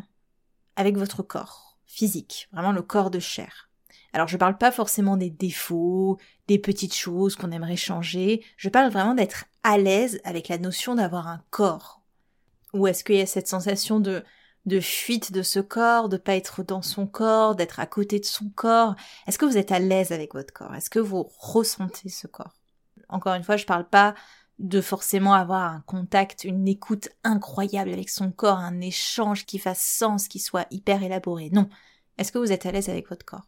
avec 0.76 0.96
votre 0.96 1.24
corps 1.24 1.76
physique, 1.86 2.48
vraiment 2.52 2.70
le 2.70 2.82
corps 2.82 3.10
de 3.10 3.18
chair? 3.18 3.68
Alors 4.12 4.28
je 4.28 4.36
parle 4.36 4.58
pas 4.58 4.70
forcément 4.70 5.16
des 5.16 5.28
défauts, 5.28 6.18
des 6.46 6.60
petites 6.60 6.94
choses 6.94 7.34
qu'on 7.34 7.50
aimerait 7.50 7.74
changer, 7.74 8.44
je 8.56 8.68
parle 8.68 8.92
vraiment 8.92 9.14
d'être 9.16 9.46
à 9.64 9.76
l'aise 9.76 10.20
avec 10.22 10.46
la 10.46 10.58
notion 10.58 10.94
d'avoir 10.94 11.26
un 11.26 11.42
corps. 11.50 12.00
Ou 12.74 12.86
est-ce 12.86 13.02
qu'il 13.02 13.16
y 13.16 13.20
a 13.20 13.26
cette 13.26 13.48
sensation 13.48 13.98
de 13.98 14.22
de 14.66 14.78
fuite 14.78 15.32
de 15.32 15.42
ce 15.42 15.58
corps, 15.58 16.08
de 16.08 16.18
pas 16.18 16.36
être 16.36 16.62
dans 16.62 16.82
son 16.82 17.08
corps, 17.08 17.56
d'être 17.56 17.80
à 17.80 17.86
côté 17.86 18.20
de 18.20 18.24
son 18.24 18.50
corps? 18.50 18.94
Est-ce 19.26 19.38
que 19.38 19.46
vous 19.46 19.58
êtes 19.58 19.72
à 19.72 19.80
l'aise 19.80 20.12
avec 20.12 20.34
votre 20.34 20.54
corps? 20.54 20.76
Est-ce 20.76 20.90
que 20.90 21.00
vous 21.00 21.28
ressentez 21.38 22.08
ce 22.08 22.28
corps? 22.28 22.54
Encore 23.08 23.34
une 23.34 23.42
fois, 23.42 23.56
je 23.56 23.66
parle 23.66 23.88
pas 23.88 24.14
de 24.62 24.80
forcément 24.80 25.34
avoir 25.34 25.72
un 25.72 25.80
contact, 25.80 26.44
une 26.44 26.68
écoute 26.68 27.08
incroyable 27.24 27.92
avec 27.92 28.08
son 28.08 28.30
corps, 28.30 28.58
un 28.58 28.80
échange 28.80 29.44
qui 29.44 29.58
fasse 29.58 29.84
sens, 29.84 30.28
qui 30.28 30.38
soit 30.38 30.66
hyper 30.70 31.02
élaboré. 31.02 31.50
Non. 31.50 31.68
Est-ce 32.16 32.30
que 32.30 32.38
vous 32.38 32.52
êtes 32.52 32.64
à 32.64 32.72
l'aise 32.72 32.88
avec 32.88 33.08
votre 33.08 33.26
corps? 33.26 33.46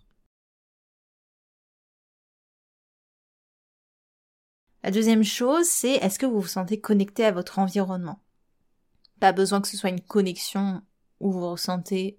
La 4.83 4.91
deuxième 4.91 5.23
chose, 5.23 5.67
c'est 5.67 5.93
est-ce 5.93 6.19
que 6.19 6.27
vous 6.27 6.41
vous 6.41 6.49
sentez 6.49 6.81
connecté 6.81 7.25
à 7.25 7.31
votre 7.31 7.61
environnement? 7.61 8.21
Pas 9.21 9.33
besoin 9.33 9.61
que 9.61 9.69
ce 9.69 9.77
soit 9.77 9.91
une 9.91 10.01
connexion 10.01 10.83
où 11.21 11.31
vous 11.31 11.49
ressentez 11.49 12.19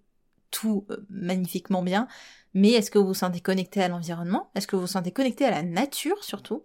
tout 0.52 0.86
euh, 0.90 1.06
magnifiquement 1.10 1.84
bien, 1.84 2.08
mais 2.54 2.72
est-ce 2.72 2.90
que 2.90 2.98
vous 2.98 3.08
vous 3.08 3.14
sentez 3.14 3.42
connecté 3.42 3.84
à 3.84 3.90
l'environnement? 3.90 4.52
Est-ce 4.56 4.68
que 4.68 4.78
vous 4.78 4.84
vous 4.84 4.88
sentez 4.88 5.12
connecté 5.12 5.44
à 5.44 5.52
la 5.52 5.64
nature 5.64 6.24
surtout? 6.24 6.64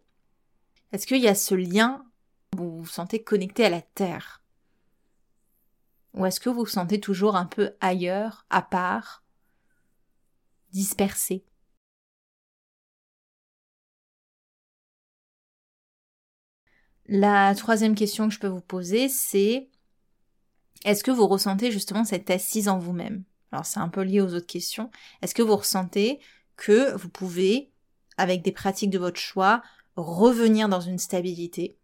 Est-ce 0.93 1.09
qu'il 1.09 1.21
y 1.21 1.29
a 1.29 1.35
ce 1.35 1.57
lien 1.57 2.05
vous 2.57 2.81
vous 2.81 2.87
sentez 2.87 3.23
connecté 3.23 3.65
à 3.65 3.71
la 3.71 3.83
Terre. 3.83 4.43
Ou 6.15 6.27
est-ce 6.27 6.41
que 6.41 6.51
vous 6.51 6.61
vous 6.61 6.67
sentez 6.67 7.01
toujours 7.01 7.37
un 7.37 7.47
peu 7.47 7.73
ailleurs, 7.81 8.47
à 8.51 8.63
part, 8.63 9.25
dispersé? 10.73 11.45
La 17.07 17.55
troisième 17.55 17.95
question 17.95 18.29
que 18.29 18.35
je 18.35 18.39
peux 18.39 18.47
vous 18.47 18.61
poser, 18.61 19.09
c'est 19.09 19.69
est-ce 20.85 21.03
que 21.03 21.11
vous 21.11 21.27
ressentez 21.27 21.73
justement 21.73 22.05
cette 22.05 22.31
assise 22.31 22.69
en 22.69 22.79
vous-même? 22.79 23.25
Alors 23.53 23.67
c'est 23.67 23.81
un 23.81 23.89
peu 23.89 24.03
lié 24.03 24.21
aux 24.21 24.35
autres 24.35 24.47
questions. 24.47 24.91
Est-ce 25.21 25.35
que 25.35 25.43
vous 25.43 25.57
ressentez 25.57 26.21
que 26.57 26.95
vous 26.97 27.09
pouvez, 27.09 27.73
avec 28.17 28.43
des 28.43 28.53
pratiques 28.53 28.91
de 28.91 28.99
votre 28.99 29.19
choix, 29.19 29.63
revenir 29.97 30.69
dans 30.69 30.81
une 30.81 30.99
stabilité? 30.99 31.80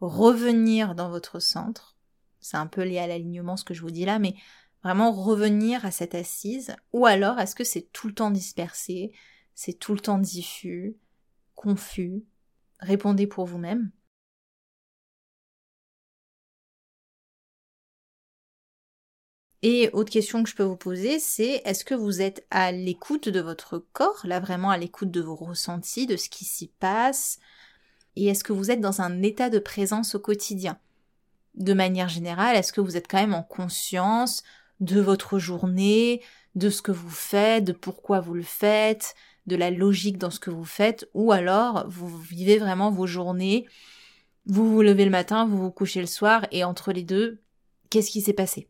Revenir 0.00 0.94
dans 0.94 1.10
votre 1.10 1.40
centre. 1.40 1.96
C'est 2.40 2.56
un 2.56 2.66
peu 2.66 2.82
lié 2.82 2.98
à 2.98 3.06
l'alignement 3.06 3.56
ce 3.56 3.64
que 3.64 3.74
je 3.74 3.82
vous 3.82 3.90
dis 3.90 4.04
là, 4.04 4.18
mais 4.18 4.34
vraiment 4.82 5.12
revenir 5.12 5.84
à 5.84 5.90
cette 5.90 6.14
assise. 6.14 6.76
Ou 6.92 7.06
alors 7.06 7.38
est-ce 7.38 7.54
que 7.54 7.64
c'est 7.64 7.90
tout 7.92 8.08
le 8.08 8.14
temps 8.14 8.30
dispersé, 8.30 9.12
c'est 9.54 9.74
tout 9.74 9.94
le 9.94 10.00
temps 10.00 10.18
diffus, 10.18 10.96
confus? 11.54 12.24
Répondez 12.80 13.26
pour 13.26 13.44
vous-même. 13.44 13.90
Et 19.62 19.90
autre 19.92 20.10
question 20.10 20.44
que 20.44 20.50
je 20.50 20.54
peux 20.54 20.62
vous 20.62 20.76
poser, 20.76 21.18
c'est 21.18 21.62
est-ce 21.64 21.84
que 21.84 21.94
vous 21.94 22.22
êtes 22.22 22.46
à 22.50 22.70
l'écoute 22.70 23.28
de 23.28 23.40
votre 23.40 23.78
corps, 23.92 24.20
là 24.24 24.38
vraiment 24.38 24.70
à 24.70 24.78
l'écoute 24.78 25.10
de 25.10 25.20
vos 25.20 25.34
ressentis, 25.34 26.06
de 26.06 26.16
ce 26.16 26.28
qui 26.28 26.44
s'y 26.44 26.68
passe, 26.68 27.40
et 28.16 28.26
est-ce 28.26 28.44
que 28.44 28.52
vous 28.52 28.70
êtes 28.70 28.80
dans 28.80 29.00
un 29.00 29.22
état 29.22 29.50
de 29.50 29.58
présence 29.58 30.14
au 30.14 30.20
quotidien? 30.20 30.78
De 31.54 31.74
manière 31.74 32.08
générale, 32.08 32.56
est-ce 32.56 32.72
que 32.72 32.80
vous 32.80 32.96
êtes 32.96 33.08
quand 33.08 33.18
même 33.20 33.34
en 33.34 33.42
conscience 33.42 34.42
de 34.80 35.00
votre 35.00 35.38
journée, 35.38 36.22
de 36.54 36.70
ce 36.70 36.82
que 36.82 36.92
vous 36.92 37.10
faites, 37.10 37.64
de 37.64 37.72
pourquoi 37.72 38.20
vous 38.20 38.34
le 38.34 38.42
faites, 38.42 39.14
de 39.46 39.56
la 39.56 39.70
logique 39.70 40.18
dans 40.18 40.30
ce 40.30 40.40
que 40.40 40.50
vous 40.50 40.64
faites, 40.64 41.08
ou 41.14 41.32
alors 41.32 41.88
vous 41.88 42.16
vivez 42.18 42.58
vraiment 42.58 42.90
vos 42.90 43.06
journées, 43.06 43.66
vous 44.46 44.70
vous 44.70 44.82
levez 44.82 45.04
le 45.04 45.10
matin, 45.10 45.46
vous 45.46 45.58
vous 45.58 45.70
couchez 45.70 46.00
le 46.00 46.06
soir, 46.06 46.46
et 46.52 46.64
entre 46.64 46.92
les 46.92 47.02
deux, 47.02 47.40
qu'est-ce 47.90 48.10
qui 48.10 48.20
s'est 48.20 48.32
passé? 48.32 48.68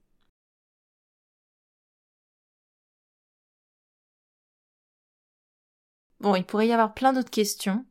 Bon, 6.21 6.35
il 6.37 6.45
pourrait 6.45 6.69
y 6.69 6.73
avoir 6.73 6.95
plein 6.95 7.13
d'autres 7.13 7.31
questions. 7.31 7.85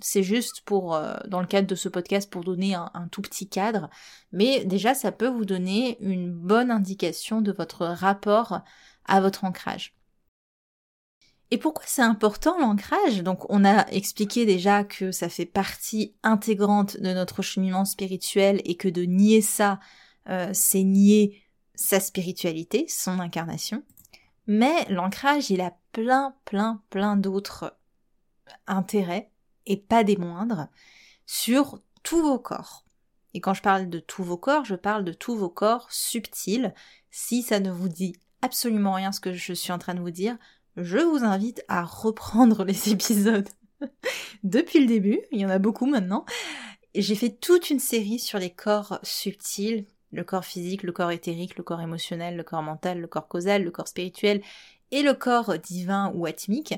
C'est 0.00 0.22
juste 0.22 0.62
pour, 0.64 0.94
euh, 0.94 1.16
dans 1.26 1.40
le 1.40 1.46
cadre 1.46 1.66
de 1.66 1.74
ce 1.74 1.88
podcast, 1.88 2.30
pour 2.30 2.44
donner 2.44 2.74
un, 2.74 3.08
tout 3.10 3.22
petit 3.22 3.48
cadre. 3.48 3.90
Mais 4.32 4.64
déjà, 4.64 4.94
ça 4.94 5.12
peut 5.12 5.28
vous 5.28 5.44
donner 5.44 5.98
une 6.00 6.32
bonne 6.32 6.70
indication 6.70 7.40
de 7.40 7.52
votre 7.52 7.86
rapport 7.86 8.60
à 9.06 9.20
votre 9.20 9.44
ancrage. 9.44 9.94
Et 11.50 11.58
pourquoi 11.58 11.84
c'est 11.86 12.02
important 12.02 12.58
l'ancrage? 12.58 13.22
Donc 13.22 13.50
on 13.50 13.64
a 13.64 13.86
expliqué 13.88 14.44
déjà 14.44 14.84
que 14.84 15.12
ça 15.12 15.28
fait 15.28 15.46
partie 15.46 16.14
intégrante 16.22 17.00
de 17.00 17.12
notre 17.14 17.40
cheminement 17.40 17.86
spirituel 17.86 18.60
et 18.64 18.76
que 18.76 18.88
de 18.88 19.02
nier 19.02 19.40
ça, 19.40 19.80
euh, 20.28 20.50
c'est 20.52 20.82
nier 20.82 21.42
sa 21.74 22.00
spiritualité, 22.00 22.86
son 22.88 23.18
incarnation. 23.18 23.82
Mais 24.46 24.84
l'ancrage, 24.90 25.50
il 25.50 25.60
a 25.60 25.74
plein, 25.92 26.34
plein, 26.44 26.82
plein 26.90 27.16
d'autres 27.16 27.78
intérêts, 28.66 29.30
et 29.68 29.76
pas 29.76 30.02
des 30.02 30.16
moindres, 30.16 30.66
sur 31.26 31.80
tous 32.02 32.20
vos 32.20 32.38
corps. 32.40 32.84
Et 33.34 33.40
quand 33.40 33.54
je 33.54 33.62
parle 33.62 33.88
de 33.88 34.00
tous 34.00 34.24
vos 34.24 34.36
corps, 34.36 34.64
je 34.64 34.74
parle 34.74 35.04
de 35.04 35.12
tous 35.12 35.36
vos 35.36 35.50
corps 35.50 35.86
subtils. 35.92 36.74
Si 37.10 37.42
ça 37.42 37.60
ne 37.60 37.70
vous 37.70 37.88
dit 37.88 38.16
absolument 38.42 38.94
rien 38.94 39.12
ce 39.12 39.20
que 39.20 39.32
je 39.32 39.52
suis 39.52 39.72
en 39.72 39.78
train 39.78 39.94
de 39.94 40.00
vous 40.00 40.10
dire, 40.10 40.36
je 40.76 40.98
vous 40.98 41.24
invite 41.24 41.62
à 41.68 41.84
reprendre 41.84 42.64
les 42.66 42.90
épisodes 42.90 43.48
depuis 44.42 44.80
le 44.80 44.86
début, 44.86 45.20
il 45.30 45.40
y 45.40 45.46
en 45.46 45.50
a 45.50 45.58
beaucoup 45.58 45.86
maintenant. 45.86 46.24
J'ai 46.94 47.14
fait 47.14 47.30
toute 47.30 47.70
une 47.70 47.78
série 47.78 48.18
sur 48.18 48.38
les 48.38 48.50
corps 48.50 48.98
subtils, 49.02 49.86
le 50.10 50.24
corps 50.24 50.44
physique, 50.44 50.82
le 50.82 50.92
corps 50.92 51.10
éthérique, 51.10 51.56
le 51.56 51.62
corps 51.62 51.80
émotionnel, 51.80 52.36
le 52.36 52.42
corps 52.42 52.62
mental, 52.62 53.00
le 53.00 53.06
corps 53.06 53.28
causal, 53.28 53.62
le 53.62 53.70
corps 53.70 53.88
spirituel 53.88 54.42
et 54.90 55.02
le 55.02 55.14
corps 55.14 55.58
divin 55.58 56.10
ou 56.14 56.26
atmique. 56.26 56.74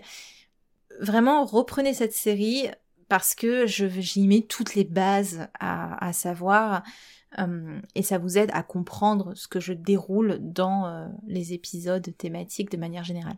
Vraiment, 0.98 1.44
reprenez 1.44 1.94
cette 1.94 2.12
série 2.12 2.68
parce 3.10 3.34
que 3.34 3.66
j'y 3.66 4.26
mets 4.26 4.42
toutes 4.42 4.74
les 4.74 4.84
bases 4.84 5.48
à, 5.58 6.12
savoir 6.12 6.84
et 7.94 8.02
ça 8.02 8.18
vous 8.18 8.38
aide 8.38 8.50
à 8.54 8.62
comprendre 8.62 9.34
ce 9.34 9.48
que 9.48 9.58
je 9.58 9.72
déroule 9.72 10.38
dans 10.40 11.10
les 11.26 11.52
épisodes 11.52 12.16
thématiques 12.16 12.70
de 12.70 12.76
manière 12.76 13.02
générale. 13.02 13.36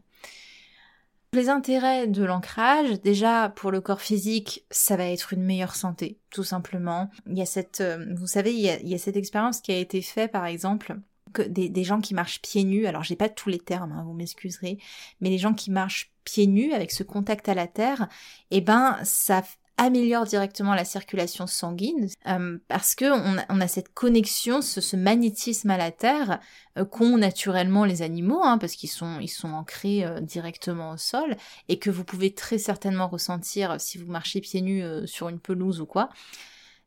Les 1.32 1.48
intérêts 1.48 2.06
de 2.06 2.22
l'ancrage, 2.22 3.00
déjà 3.00 3.48
pour 3.48 3.70
le 3.70 3.80
corps 3.80 4.02
physique, 4.02 4.66
ça 4.70 4.96
va 4.96 5.06
être 5.06 5.32
une 5.32 5.42
meilleure 5.42 5.74
santé, 5.74 6.18
tout 6.28 6.44
simplement. 6.44 7.08
Il 7.26 7.38
y 7.38 7.42
a 7.42 7.46
cette, 7.46 7.82
vous 8.14 8.26
savez, 8.26 8.52
il 8.52 8.60
y 8.60 8.94
a, 8.94 8.98
cette 8.98 9.16
expérience 9.16 9.62
qui 9.62 9.72
a 9.72 9.78
été 9.78 10.02
faite, 10.02 10.32
par 10.32 10.44
exemple, 10.44 10.98
que 11.32 11.40
des, 11.40 11.84
gens 11.84 12.02
qui 12.02 12.12
marchent 12.12 12.42
pieds 12.42 12.64
nus. 12.64 12.84
Alors 12.84 13.02
j'ai 13.02 13.16
pas 13.16 13.30
tous 13.30 13.48
les 13.48 13.58
termes, 13.58 13.92
hein, 13.92 14.04
vous 14.04 14.12
m'excuserez, 14.12 14.78
mais 15.22 15.30
les 15.30 15.38
gens 15.38 15.54
qui 15.54 15.70
marchent 15.70 16.12
pieds 16.24 16.46
nus 16.46 16.72
avec 16.72 16.92
ce 16.92 17.02
contact 17.02 17.48
à 17.48 17.54
la 17.54 17.66
terre, 17.66 18.08
eh 18.50 18.60
ben 18.60 18.98
ça 19.02 19.42
améliore 19.82 20.24
directement 20.24 20.74
la 20.74 20.84
circulation 20.84 21.46
sanguine 21.46 22.08
euh, 22.26 22.58
parce 22.68 22.94
que 22.94 23.04
on 23.50 23.60
a, 23.60 23.68
cette 23.68 23.92
connexion, 23.92 24.62
ce, 24.62 24.96
magnétisme 24.96 25.70
à 25.70 25.76
la 25.76 25.90
terre 25.90 26.40
euh, 26.78 26.84
qu'ont 26.84 27.18
naturellement 27.18 27.84
les 27.84 28.02
animaux, 28.02 28.42
hein, 28.42 28.58
parce 28.58 28.74
qu'ils 28.74 28.90
sont 28.90 29.18
ils 29.20 29.28
sont 29.28 29.52
ancrés 29.52 30.04
euh, 30.04 30.20
directement 30.20 30.92
au 30.92 30.96
sol 30.96 31.36
et 31.68 31.78
que 31.78 31.90
vous 31.90 32.04
pouvez 32.04 32.34
très 32.34 32.58
certainement 32.58 33.08
ressentir 33.08 33.80
si 33.80 33.98
vous 33.98 34.10
marchez 34.10 34.40
pieds 34.40 34.62
nus 34.62 34.84
sur 35.06 35.28
une 35.28 35.40
pelouse 35.40 35.80
ou 35.80 35.86
quoi. 35.86 36.08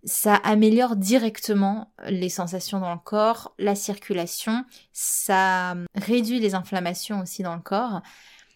Ça 0.03 0.35
améliore 0.35 0.95
directement 0.95 1.91
les 2.07 2.29
sensations 2.29 2.79
dans 2.79 2.93
le 2.93 2.99
corps, 2.99 3.55
la 3.57 3.73
circulation, 3.73 4.63
ça 4.93 5.75
réduit 5.95 6.39
les 6.39 6.53
inflammations 6.53 7.21
aussi 7.21 7.41
dans 7.41 7.55
le 7.55 7.61
corps 7.61 8.01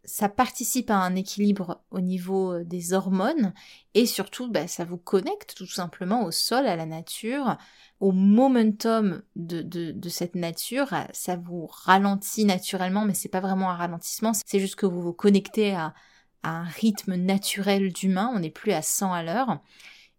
ça 0.09 0.27
participe 0.27 0.89
à 0.89 0.97
un 0.97 1.15
équilibre 1.15 1.81
au 1.91 1.99
niveau 2.01 2.53
euh, 2.53 2.63
des 2.63 2.93
hormones 2.93 3.53
et 3.93 4.07
surtout 4.07 4.49
bah, 4.49 4.67
ça 4.67 4.83
vous 4.83 4.97
connecte 4.97 5.53
tout 5.55 5.67
simplement 5.67 6.23
au 6.23 6.31
sol, 6.31 6.65
à 6.65 6.75
la 6.75 6.87
nature, 6.87 7.57
au 7.99 8.11
momentum 8.11 9.21
de, 9.35 10.09
cette 10.09 10.35
nature. 10.35 10.93
Ça 11.13 11.35
vous 11.35 11.67
ralentit 11.67 12.45
naturellement, 12.45 13.05
mais 13.05 13.13
c'est 13.13 13.29
pas 13.29 13.39
vraiment 13.39 13.69
un 13.69 13.75
ralentissement, 13.75 14.33
c'est 14.33 14.59
juste 14.59 14.75
que 14.75 14.87
vous 14.87 15.01
vous 15.01 15.13
connectez 15.13 15.75
à, 15.75 15.93
à 16.41 16.49
un 16.49 16.63
rythme 16.63 17.15
naturel 17.15 17.93
d'humain, 17.93 18.31
on 18.33 18.39
n'est 18.39 18.49
plus 18.49 18.71
à 18.71 18.81
100 18.81 19.13
à 19.13 19.23
l'heure. 19.23 19.59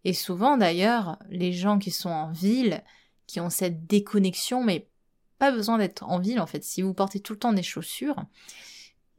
Et 0.05 0.13
souvent 0.13 0.57
d'ailleurs, 0.57 1.19
les 1.29 1.51
gens 1.51 1.79
qui 1.79 1.91
sont 1.91 2.09
en 2.09 2.31
ville, 2.31 2.81
qui 3.27 3.41
ont 3.41 3.49
cette 3.49 3.85
déconnexion, 3.87 4.63
mais 4.63 4.87
pas 5.37 5.51
besoin 5.51 5.77
d'être 5.77 6.03
en 6.03 6.19
ville 6.19 6.39
en 6.39 6.47
fait, 6.47 6.63
si 6.63 6.81
vous 6.81 6.93
portez 6.93 7.19
tout 7.19 7.33
le 7.33 7.39
temps 7.39 7.53
des 7.53 7.63
chaussures, 7.63 8.15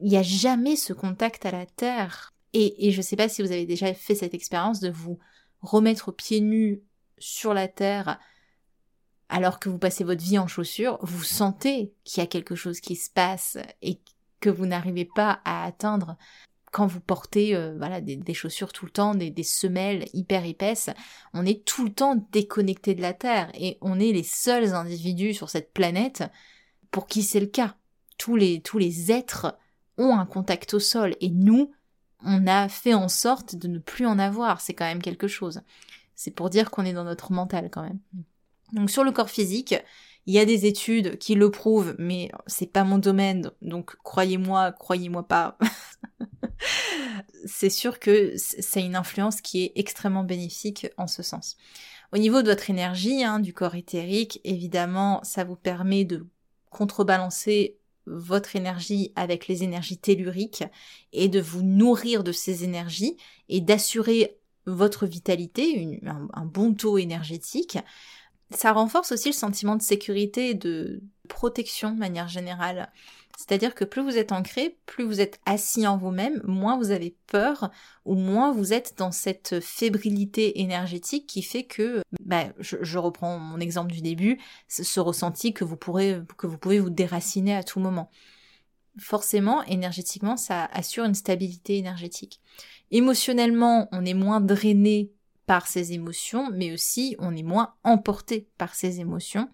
il 0.03 0.09
n'y 0.09 0.17
a 0.17 0.23
jamais 0.23 0.75
ce 0.75 0.93
contact 0.93 1.45
à 1.45 1.51
la 1.51 1.65
terre. 1.65 2.33
Et, 2.53 2.91
je 2.91 2.97
ne 2.97 3.01
sais 3.01 3.15
pas 3.15 3.29
si 3.29 3.41
vous 3.41 3.51
avez 3.51 3.65
déjà 3.65 3.93
fait 3.93 4.13
cette 4.13 4.35
expérience 4.35 4.79
de 4.79 4.91
vous 4.91 5.17
remettre 5.61 6.11
pieds 6.11 6.41
nus 6.41 6.83
sur 7.17 7.53
la 7.53 7.67
terre 7.67 8.19
alors 9.29 9.59
que 9.59 9.69
vous 9.69 9.79
passez 9.79 10.03
votre 10.03 10.21
vie 10.21 10.37
en 10.37 10.45
chaussures, 10.45 10.99
vous 11.01 11.23
sentez 11.23 11.93
qu'il 12.03 12.21
y 12.21 12.23
a 12.23 12.27
quelque 12.27 12.53
chose 12.53 12.79
qui 12.79 12.95
se 12.95 13.09
passe 13.09 13.57
et 13.81 13.99
que 14.39 14.51
vous 14.51 14.67
n'arrivez 14.67 15.05
pas 15.05 15.41
à 15.45 15.63
atteindre 15.63 16.17
quand 16.71 16.85
vous 16.85 16.99
portez 16.99 17.55
euh, 17.55 17.75
voilà 17.77 18.01
des, 18.01 18.33
chaussures 18.33 18.73
tout 18.73 18.85
le 18.85 18.91
temps, 18.91 19.15
des, 19.15 19.31
des, 19.31 19.43
semelles 19.43 20.05
hyper 20.13 20.45
épaisses, 20.45 20.89
on 21.33 21.45
est 21.45 21.65
tout 21.65 21.85
le 21.85 21.93
temps 21.93 22.27
déconnecté 22.31 22.93
de 22.93 23.01
la 23.01 23.13
Terre 23.13 23.49
et 23.53 23.77
on 23.81 23.99
est 23.99 24.11
les 24.11 24.23
seuls 24.23 24.73
individus 24.73 25.33
sur 25.33 25.49
cette 25.49 25.71
planète 25.71 26.23
pour 26.91 27.07
qui 27.07 27.23
c'est 27.23 27.39
le 27.39 27.47
cas. 27.47 27.75
Tous 28.17 28.35
les, 28.35 28.61
tous 28.61 28.77
les 28.77 29.11
êtres 29.11 29.55
ont 29.97 30.15
un 30.15 30.25
contact 30.25 30.73
au 30.73 30.79
sol 30.79 31.15
et 31.21 31.29
nous, 31.29 31.71
on 32.25 32.47
a 32.47 32.69
fait 32.69 32.93
en 32.93 33.09
sorte 33.09 33.55
de 33.55 33.67
ne 33.67 33.79
plus 33.79 34.05
en 34.05 34.19
avoir. 34.19 34.61
C'est 34.61 34.73
quand 34.73 34.85
même 34.85 35.01
quelque 35.01 35.27
chose. 35.27 35.61
C'est 36.15 36.31
pour 36.31 36.49
dire 36.49 36.71
qu'on 36.71 36.85
est 36.85 36.93
dans 36.93 37.03
notre 37.03 37.31
mental 37.31 37.69
quand 37.69 37.83
même. 37.83 37.99
Donc 38.71 38.89
sur 38.89 39.03
le 39.03 39.11
corps 39.11 39.29
physique, 39.29 39.75
il 40.25 40.33
y 40.33 40.39
a 40.39 40.45
des 40.45 40.65
études 40.65 41.17
qui 41.17 41.35
le 41.35 41.51
prouvent, 41.51 41.95
mais 41.99 42.31
c'est 42.47 42.71
pas 42.71 42.83
mon 42.83 42.97
domaine, 42.97 43.51
donc 43.61 43.95
croyez-moi, 44.03 44.71
croyez-moi 44.71 45.27
pas. 45.27 45.57
c'est 47.45 47.69
sûr 47.69 47.99
que 47.99 48.33
c'est 48.37 48.83
une 48.83 48.95
influence 48.95 49.41
qui 49.41 49.65
est 49.65 49.73
extrêmement 49.75 50.23
bénéfique 50.23 50.87
en 50.97 51.07
ce 51.07 51.23
sens. 51.23 51.57
Au 52.13 52.17
niveau 52.17 52.41
de 52.41 52.49
votre 52.49 52.69
énergie, 52.69 53.23
hein, 53.23 53.39
du 53.39 53.53
corps 53.53 53.75
éthérique, 53.75 54.39
évidemment, 54.43 55.19
ça 55.23 55.43
vous 55.43 55.55
permet 55.55 56.05
de 56.05 56.25
contrebalancer 56.69 57.77
votre 58.05 58.55
énergie 58.55 59.11
avec 59.15 59.47
les 59.47 59.63
énergies 59.63 59.97
telluriques 59.97 60.63
et 61.13 61.29
de 61.29 61.39
vous 61.39 61.61
nourrir 61.63 62.23
de 62.23 62.31
ces 62.31 62.63
énergies 62.63 63.17
et 63.49 63.61
d'assurer 63.61 64.37
votre 64.65 65.05
vitalité, 65.05 65.99
un, 66.05 66.45
bon 66.45 66.73
taux 66.73 66.97
énergétique. 66.97 67.77
Ça 68.51 68.71
renforce 68.71 69.11
aussi 69.11 69.29
le 69.29 69.33
sentiment 69.33 69.75
de 69.75 69.81
sécurité 69.81 70.51
et 70.51 70.53
de 70.53 71.01
protection 71.27 71.91
de 71.91 71.97
manière 71.97 72.27
générale. 72.27 72.91
C'est-à-dire 73.35 73.73
que 73.73 73.83
plus 73.83 74.03
vous 74.03 74.17
êtes 74.17 74.31
ancré, 74.31 74.77
plus 74.85 75.03
vous 75.03 75.19
êtes 75.19 75.39
assis 75.45 75.87
en 75.87 75.97
vous-même, 75.97 76.41
moins 76.43 76.77
vous 76.77 76.91
avez 76.91 77.15
peur 77.27 77.71
ou 78.05 78.13
moins 78.13 78.51
vous 78.51 78.73
êtes 78.73 78.93
dans 78.97 79.11
cette 79.11 79.59
fébrilité 79.59 80.61
énergétique 80.61 81.25
qui 81.25 81.41
fait 81.41 81.63
que, 81.63 82.03
bah, 82.21 82.45
je, 82.59 82.97
reprends 82.99 83.39
mon 83.39 83.59
exemple 83.59 83.91
du 83.91 84.01
début, 84.01 84.39
ce, 84.67 84.99
ressenti 84.99 85.51
que 85.51 85.63
vous 85.63 85.77
pourrez, 85.77 86.21
que 86.37 86.45
vous 86.45 86.59
pouvez 86.59 86.79
vous 86.79 86.91
déraciner 86.91 87.55
à 87.55 87.63
tout 87.63 87.79
moment. 87.79 88.11
Forcément, 88.99 89.63
énergétiquement, 89.63 90.37
ça 90.37 90.65
assure 90.65 91.03
une 91.03 91.15
stabilité 91.15 91.77
énergétique. 91.79 92.39
Émotionnellement, 92.91 93.89
on 93.91 94.05
est 94.05 94.13
moins 94.13 94.41
drainé 94.41 95.11
par 95.47 95.65
ses 95.65 95.93
émotions, 95.93 96.49
mais 96.51 96.71
aussi 96.71 97.15
on 97.17 97.35
est 97.35 97.43
moins 97.43 97.73
emporté 97.83 98.47
par 98.59 98.75
ses 98.75 98.99
émotions 98.99 99.49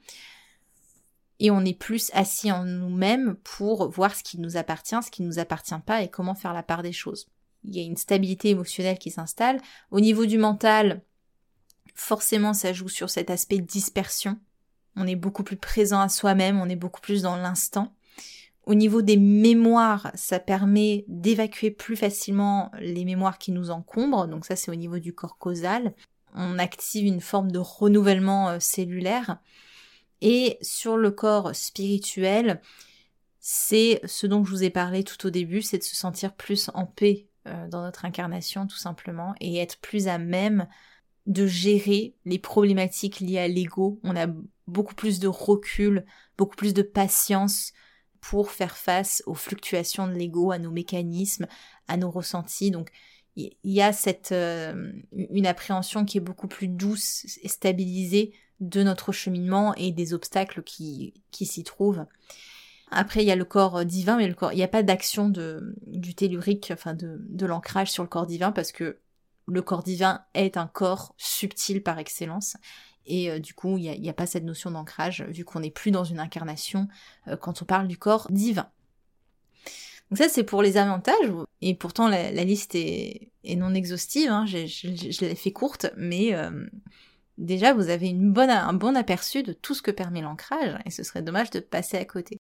et 1.39 1.51
on 1.51 1.63
est 1.63 1.77
plus 1.77 2.11
assis 2.13 2.51
en 2.51 2.65
nous-mêmes 2.65 3.35
pour 3.43 3.89
voir 3.89 4.15
ce 4.15 4.23
qui 4.23 4.39
nous 4.39 4.57
appartient, 4.57 5.01
ce 5.03 5.11
qui 5.11 5.21
ne 5.21 5.27
nous 5.27 5.39
appartient 5.39 5.79
pas 5.85 6.01
et 6.01 6.09
comment 6.09 6.35
faire 6.35 6.53
la 6.53 6.63
part 6.63 6.83
des 6.83 6.91
choses. 6.91 7.27
Il 7.63 7.75
y 7.75 7.79
a 7.79 7.83
une 7.83 7.97
stabilité 7.97 8.49
émotionnelle 8.49 8.97
qui 8.97 9.11
s'installe. 9.11 9.59
Au 9.91 9.99
niveau 9.99 10.25
du 10.25 10.37
mental, 10.37 11.01
forcément 11.95 12.53
ça 12.53 12.73
joue 12.73 12.89
sur 12.89 13.09
cet 13.09 13.29
aspect 13.29 13.59
dispersion. 13.59 14.37
On 14.95 15.07
est 15.07 15.15
beaucoup 15.15 15.43
plus 15.43 15.57
présent 15.57 16.01
à 16.01 16.09
soi-même, 16.09 16.59
on 16.59 16.69
est 16.69 16.75
beaucoup 16.75 17.01
plus 17.01 17.21
dans 17.21 17.37
l'instant. 17.37 17.93
Au 18.65 18.75
niveau 18.75 19.01
des 19.01 19.17
mémoires, 19.17 20.11
ça 20.15 20.39
permet 20.39 21.05
d'évacuer 21.07 21.71
plus 21.71 21.95
facilement 21.95 22.71
les 22.79 23.05
mémoires 23.05 23.37
qui 23.37 23.51
nous 23.51 23.71
encombrent, 23.71 24.27
donc 24.27 24.45
ça 24.45 24.55
c'est 24.55 24.71
au 24.71 24.75
niveau 24.75 24.99
du 24.99 25.13
corps 25.13 25.37
causal. 25.37 25.93
On 26.35 26.59
active 26.59 27.05
une 27.05 27.21
forme 27.21 27.51
de 27.51 27.57
renouvellement 27.57 28.49
euh, 28.49 28.59
cellulaire. 28.59 29.39
Et 30.21 30.57
sur 30.61 30.97
le 30.97 31.11
corps 31.11 31.55
spirituel, 31.55 32.61
c'est 33.39 34.01
ce 34.05 34.27
dont 34.27 34.43
je 34.43 34.51
vous 34.51 34.63
ai 34.63 34.69
parlé 34.69 35.03
tout 35.03 35.25
au 35.25 35.29
début, 35.29 35.61
c'est 35.61 35.77
de 35.77 35.83
se 35.83 35.95
sentir 35.95 36.35
plus 36.35 36.69
en 36.73 36.85
paix 36.85 37.27
euh, 37.47 37.67
dans 37.69 37.81
notre 37.81 38.05
incarnation 38.05 38.67
tout 38.67 38.77
simplement 38.77 39.33
et 39.39 39.57
être 39.57 39.79
plus 39.79 40.07
à 40.07 40.17
même 40.17 40.67
de 41.25 41.47
gérer 41.47 42.15
les 42.25 42.39
problématiques 42.39 43.19
liées 43.19 43.39
à 43.39 43.47
l'ego. 43.47 43.99
On 44.03 44.15
a 44.15 44.27
beaucoup 44.67 44.95
plus 44.95 45.19
de 45.19 45.27
recul, 45.27 46.05
beaucoup 46.37 46.55
plus 46.55 46.73
de 46.73 46.81
patience 46.81 47.71
pour 48.19 48.51
faire 48.51 48.75
face 48.75 49.23
aux 49.25 49.35
fluctuations 49.35 50.07
de 50.07 50.13
l'ego, 50.13 50.51
à 50.51 50.59
nos 50.59 50.71
mécanismes, 50.71 51.47
à 51.87 51.97
nos 51.97 52.11
ressentis. 52.11 52.71
Donc 52.71 52.89
il 53.35 53.55
y 53.63 53.81
a 53.81 53.93
cette 53.93 54.33
euh, 54.33 54.91
une 55.11 55.47
appréhension 55.47 56.03
qui 56.03 56.17
est 56.17 56.21
beaucoup 56.21 56.47
plus 56.47 56.67
douce 56.67 57.25
et 57.41 57.47
stabilisée 57.47 58.33
de 58.59 58.83
notre 58.83 59.11
cheminement 59.11 59.73
et 59.75 59.91
des 59.91 60.13
obstacles 60.13 60.63
qui, 60.63 61.13
qui 61.31 61.45
s'y 61.45 61.63
trouvent. 61.63 62.05
Après, 62.91 63.23
il 63.23 63.27
y 63.27 63.31
a 63.31 63.35
le 63.35 63.45
corps 63.45 63.85
divin, 63.85 64.17
mais 64.17 64.27
le 64.27 64.33
corps, 64.33 64.51
il 64.51 64.57
n'y 64.57 64.63
a 64.63 64.67
pas 64.67 64.83
d'action 64.83 65.29
de, 65.29 65.75
du 65.85 66.15
tellurique, 66.15 66.71
enfin 66.73 66.93
de, 66.93 67.17
de 67.29 67.45
l'ancrage 67.45 67.91
sur 67.91 68.03
le 68.03 68.09
corps 68.09 68.25
divin, 68.25 68.51
parce 68.51 68.71
que 68.71 68.97
le 69.47 69.61
corps 69.61 69.83
divin 69.83 70.23
est 70.33 70.57
un 70.57 70.67
corps 70.67 71.13
subtil 71.17 71.83
par 71.83 71.99
excellence. 71.99 72.57
Et 73.05 73.29
euh, 73.29 73.39
du 73.39 73.53
coup, 73.53 73.77
il 73.77 73.99
n'y 73.99 74.09
a, 74.09 74.13
pas 74.13 74.27
cette 74.27 74.43
notion 74.43 74.71
d'ancrage, 74.71 75.23
vu 75.23 75.43
qu'on 75.43 75.61
n'est 75.61 75.71
plus 75.71 75.91
dans 75.91 76.03
une 76.03 76.19
incarnation 76.19 76.87
euh, 77.27 77.35
quand 77.35 77.61
on 77.61 77.65
parle 77.65 77.87
du 77.87 77.97
corps 77.97 78.27
divin. 78.29 78.69
Donc 80.09 80.17
ça, 80.17 80.29
c'est 80.29 80.43
pour 80.43 80.61
les 80.61 80.77
avantages. 80.77 81.31
Et 81.61 81.75
pourtant, 81.75 82.07
la, 82.07 82.31
liste 82.43 82.75
est, 82.75 83.31
est, 83.43 83.55
non 83.55 83.73
exhaustive. 83.73 84.29
Hein. 84.29 84.45
Je 84.45 85.25
l'ai 85.25 85.35
fait 85.35 85.51
courte, 85.51 85.91
mais 85.97 86.33
euh, 86.33 86.67
déjà, 87.39 87.73
vous 87.73 87.89
avez 87.89 88.11
un 88.11 88.73
bon 88.73 88.95
aperçu 88.95 89.43
de 89.43 89.53
tout 89.53 89.73
ce 89.73 89.81
que 89.81 89.91
permet 89.91 90.21
l'ancrage. 90.21 90.77
Et 90.85 90.91
ce 90.91 91.03
serait 91.03 91.21
dommage 91.23 91.49
de 91.51 91.59
passer 91.59 91.97
à 91.97 92.05
côté. 92.05 92.39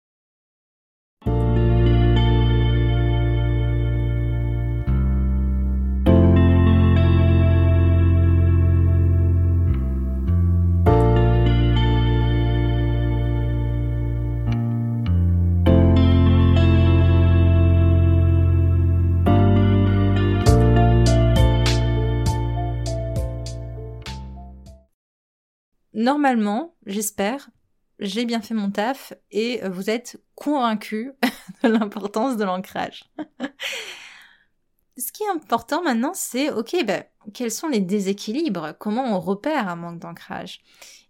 Normalement, 25.98 26.76
j'espère, 26.86 27.50
j'ai 27.98 28.24
bien 28.24 28.40
fait 28.40 28.54
mon 28.54 28.70
taf 28.70 29.14
et 29.32 29.68
vous 29.68 29.90
êtes 29.90 30.22
convaincus 30.36 31.10
de 31.64 31.68
l'importance 31.68 32.36
de 32.36 32.44
l'ancrage. 32.44 33.10
Ce 34.96 35.10
qui 35.10 35.24
est 35.24 35.28
important 35.28 35.82
maintenant, 35.82 36.12
c'est, 36.14 36.52
ok, 36.52 36.84
ben, 36.86 37.02
quels 37.34 37.50
sont 37.50 37.66
les 37.66 37.80
déséquilibres? 37.80 38.78
Comment 38.78 39.06
on 39.06 39.18
repère 39.18 39.68
un 39.68 39.74
manque 39.74 39.98
d'ancrage? 39.98 40.60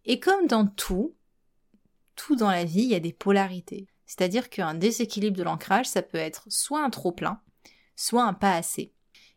Et 0.07 0.21
comme 0.21 0.47
dans 0.47 0.67
tout, 0.67 1.15
tout 2.17 2.35
dans 2.35 2.51
la 2.51 2.65
vie, 2.65 2.85
il 2.85 2.89
y 2.89 2.95
a 2.95 3.01
des 3.01 3.13
polarités. 3.13 3.89
C'est-à-dire 4.07 4.49
qu'un 4.49 4.73
déséquilibre 4.73 5.37
de 5.37 5.43
l'ancrage, 5.43 5.85
ça 5.85 6.01
peut 6.01 6.17
être 6.17 6.45
soit 6.49 6.83
un 6.83 6.89
trop 6.89 7.13
plein, 7.13 7.43
soit 7.95 8.25
un 8.25 8.33
pas 8.33 8.55
assez. 8.55 8.95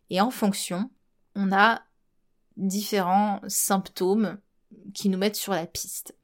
Et 0.09 0.21
en 0.21 0.31
fonction, 0.31 0.91
on 1.35 1.51
a 1.51 1.81
différents 2.55 3.41
symptômes 3.49 4.39
qui 4.93 5.10
nous 5.10 5.17
mettent 5.17 5.36
sur 5.36 5.53
la 5.53 5.65
piste. 5.65 6.15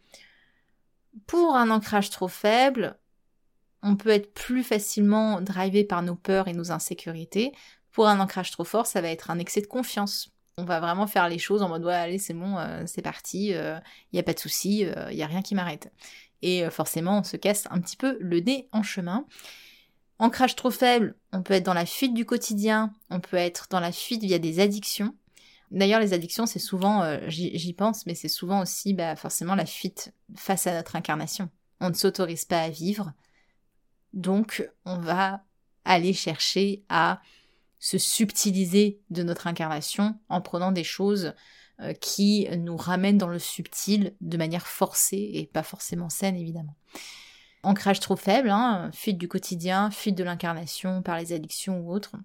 Pour 1.25 1.55
un 1.55 1.69
ancrage 1.69 2.10
trop 2.10 2.27
faible, 2.27 2.97
on 3.83 3.95
peut 3.95 4.10
être 4.10 4.33
plus 4.33 4.63
facilement 4.63 5.41
drivé 5.41 5.83
par 5.83 6.01
nos 6.01 6.15
peurs 6.15 6.47
et 6.47 6.53
nos 6.53 6.71
insécurités. 6.71 7.53
Pour 7.91 8.07
un 8.07 8.19
ancrage 8.19 8.51
trop 8.51 8.63
fort, 8.63 8.86
ça 8.86 9.01
va 9.01 9.10
être 9.10 9.31
un 9.31 9.39
excès 9.39 9.62
de 9.62 9.67
confiance. 9.67 10.29
On 10.57 10.65
va 10.65 10.79
vraiment 10.79 11.07
faire 11.07 11.29
les 11.29 11.38
choses 11.38 11.62
en 11.62 11.69
mode 11.69 11.86
ouais 11.86 11.93
allez 11.93 12.17
c'est 12.17 12.33
bon, 12.33 12.57
euh, 12.57 12.83
c'est 12.88 13.03
parti, 13.03 13.49
il 13.49 13.55
euh, 13.55 13.77
n'y 14.12 14.19
a 14.19 14.23
pas 14.23 14.33
de 14.33 14.39
souci, 14.39 14.79
il 14.79 14.88
euh, 14.88 15.13
n'y 15.13 15.21
a 15.21 15.27
rien 15.27 15.43
qui 15.43 15.53
m'arrête. 15.53 15.91
Et 16.41 16.67
forcément 16.69 17.19
on 17.19 17.23
se 17.23 17.38
casse 17.38 17.67
un 17.69 17.79
petit 17.79 17.95
peu 17.95 18.17
le 18.19 18.39
nez 18.39 18.67
en 18.71 18.81
chemin. 18.81 19.25
Ancrage 20.19 20.55
trop 20.55 20.71
faible, 20.71 21.15
on 21.31 21.43
peut 21.43 21.53
être 21.53 21.65
dans 21.65 21.75
la 21.75 21.86
fuite 21.86 22.15
du 22.15 22.25
quotidien, 22.25 22.91
on 23.12 23.19
peut 23.19 23.38
être 23.38 23.67
dans 23.69 23.79
la 23.79 23.91
fuite 23.91 24.23
via 24.23 24.39
des 24.39 24.60
addictions, 24.60 25.15
D'ailleurs, 25.71 25.99
les 25.99 26.13
addictions, 26.13 26.45
c'est 26.45 26.60
souvent, 26.60 27.03
euh, 27.03 27.19
j'y 27.27 27.73
pense, 27.73 28.06
mais 28.06 28.15
c'est 28.15 28.30
souvent 28.30 28.62
aussi 28.62 28.93
bah, 28.93 29.15
forcément 29.15 29.56
la 29.56 29.65
fuite 29.65 30.13
face 30.36 30.65
à 30.67 30.73
notre 30.73 30.95
incarnation. 30.95 31.49
On 31.82 31.89
ne 31.89 31.93
s'autorise 31.93 32.45
pas 32.45 32.62
à 32.62 32.69
vivre, 32.69 33.13
donc 34.13 34.67
on 34.86 34.97
va 34.97 35.43
aller 35.86 36.13
chercher 36.13 36.84
à 36.89 37.21
se 37.80 37.97
subtiliser 37.97 38.99
de 39.10 39.23
notre 39.23 39.47
incarnation 39.47 40.17
en 40.30 40.41
prenant 40.41 40.71
des 40.71 40.84
choses 40.84 41.34
euh, 41.80 41.93
qui 41.93 42.47
nous 42.58 42.77
ramènent 42.77 43.19
dans 43.19 43.27
le 43.27 43.39
subtil 43.39 44.15
de 44.21 44.38
manière 44.38 44.65
forcée 44.65 45.30
et 45.34 45.45
pas 45.45 45.63
forcément 45.63 46.10
saine 46.10 46.36
évidemment. 46.36 46.75
Ancrage 47.63 47.99
trop 47.99 48.15
faible, 48.15 48.49
hein, 48.49 48.89
fuite 48.93 49.17
du 49.17 49.27
quotidien, 49.27 49.91
fuite 49.91 50.15
de 50.15 50.23
l'incarnation 50.23 51.01
par 51.01 51.19
les 51.19 51.34
addictions 51.34 51.80
ou 51.82 51.91
autres. 51.91 52.15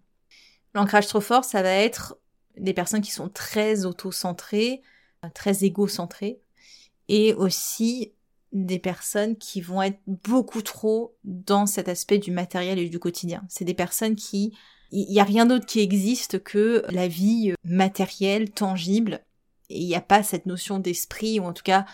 L'ancrage 0.74 1.06
trop 1.06 1.20
fort, 1.20 1.44
ça 1.44 1.62
va 1.62 1.70
être 1.70 2.16
des 2.56 2.74
personnes 2.74 3.00
qui 3.00 3.10
sont 3.10 3.28
très 3.28 3.84
auto-centrées, 3.84 4.82
très 5.34 5.64
égocentrées, 5.64 6.40
et 7.08 7.34
aussi 7.34 8.12
des 8.52 8.78
personnes 8.78 9.36
qui 9.36 9.60
vont 9.60 9.82
être 9.82 10.00
beaucoup 10.06 10.62
trop 10.62 11.16
dans 11.24 11.66
cet 11.66 11.88
aspect 11.88 12.18
du 12.18 12.30
matériel 12.30 12.78
et 12.78 12.88
du 12.88 12.98
quotidien. 12.98 13.42
C'est 13.48 13.64
des 13.64 13.74
personnes 13.74 14.16
qui... 14.16 14.56
Il 14.90 15.08
n'y 15.08 15.20
a 15.20 15.24
rien 15.24 15.46
d'autre 15.46 15.64
qui 15.64 15.80
existe 15.80 16.42
que 16.42 16.84
la 16.90 17.08
vie 17.08 17.54
matérielle, 17.64 18.50
tangible, 18.50 19.24
et 19.70 19.80
il 19.80 19.86
n'y 19.86 19.94
a 19.94 20.02
pas 20.02 20.22
cette 20.22 20.44
notion 20.44 20.78
d'esprit, 20.78 21.40
ou 21.40 21.44
en 21.44 21.54
tout 21.54 21.62
cas, 21.62 21.86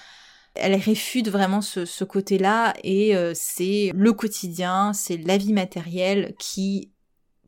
elle 0.55 0.75
réfute 0.75 1.29
vraiment 1.29 1.61
ce, 1.61 2.03
côté-là, 2.03 2.75
et 2.83 3.15
euh, 3.15 3.33
c'est 3.37 3.93
le 3.95 4.13
quotidien, 4.13 4.93
c'est 4.93 5.17
la 5.17 5.37
vie 5.37 5.53
matérielle 5.53 6.35
qui 6.41 6.91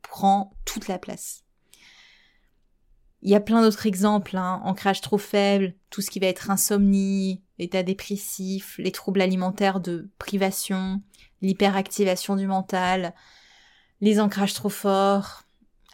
prend 0.01 0.53
toute 0.63 0.87
la 0.87 0.97
place. 0.97 1.43
Il 3.21 3.29
y 3.29 3.35
a 3.35 3.39
plein 3.39 3.61
d'autres 3.61 3.85
exemples, 3.85 4.35
hein. 4.35 4.61
ancrage 4.63 5.01
trop 5.01 5.17
faible, 5.17 5.75
tout 5.89 6.01
ce 6.01 6.09
qui 6.09 6.19
va 6.19 6.27
être 6.27 6.49
insomnie, 6.49 7.41
état 7.59 7.83
dépressif, 7.83 8.77
les 8.79 8.91
troubles 8.91 9.21
alimentaires 9.21 9.79
de 9.79 10.09
privation, 10.17 11.01
l'hyperactivation 11.41 12.35
du 12.35 12.47
mental, 12.47 13.13
les 13.99 14.19
ancrages 14.19 14.55
trop 14.55 14.69
forts, 14.69 15.43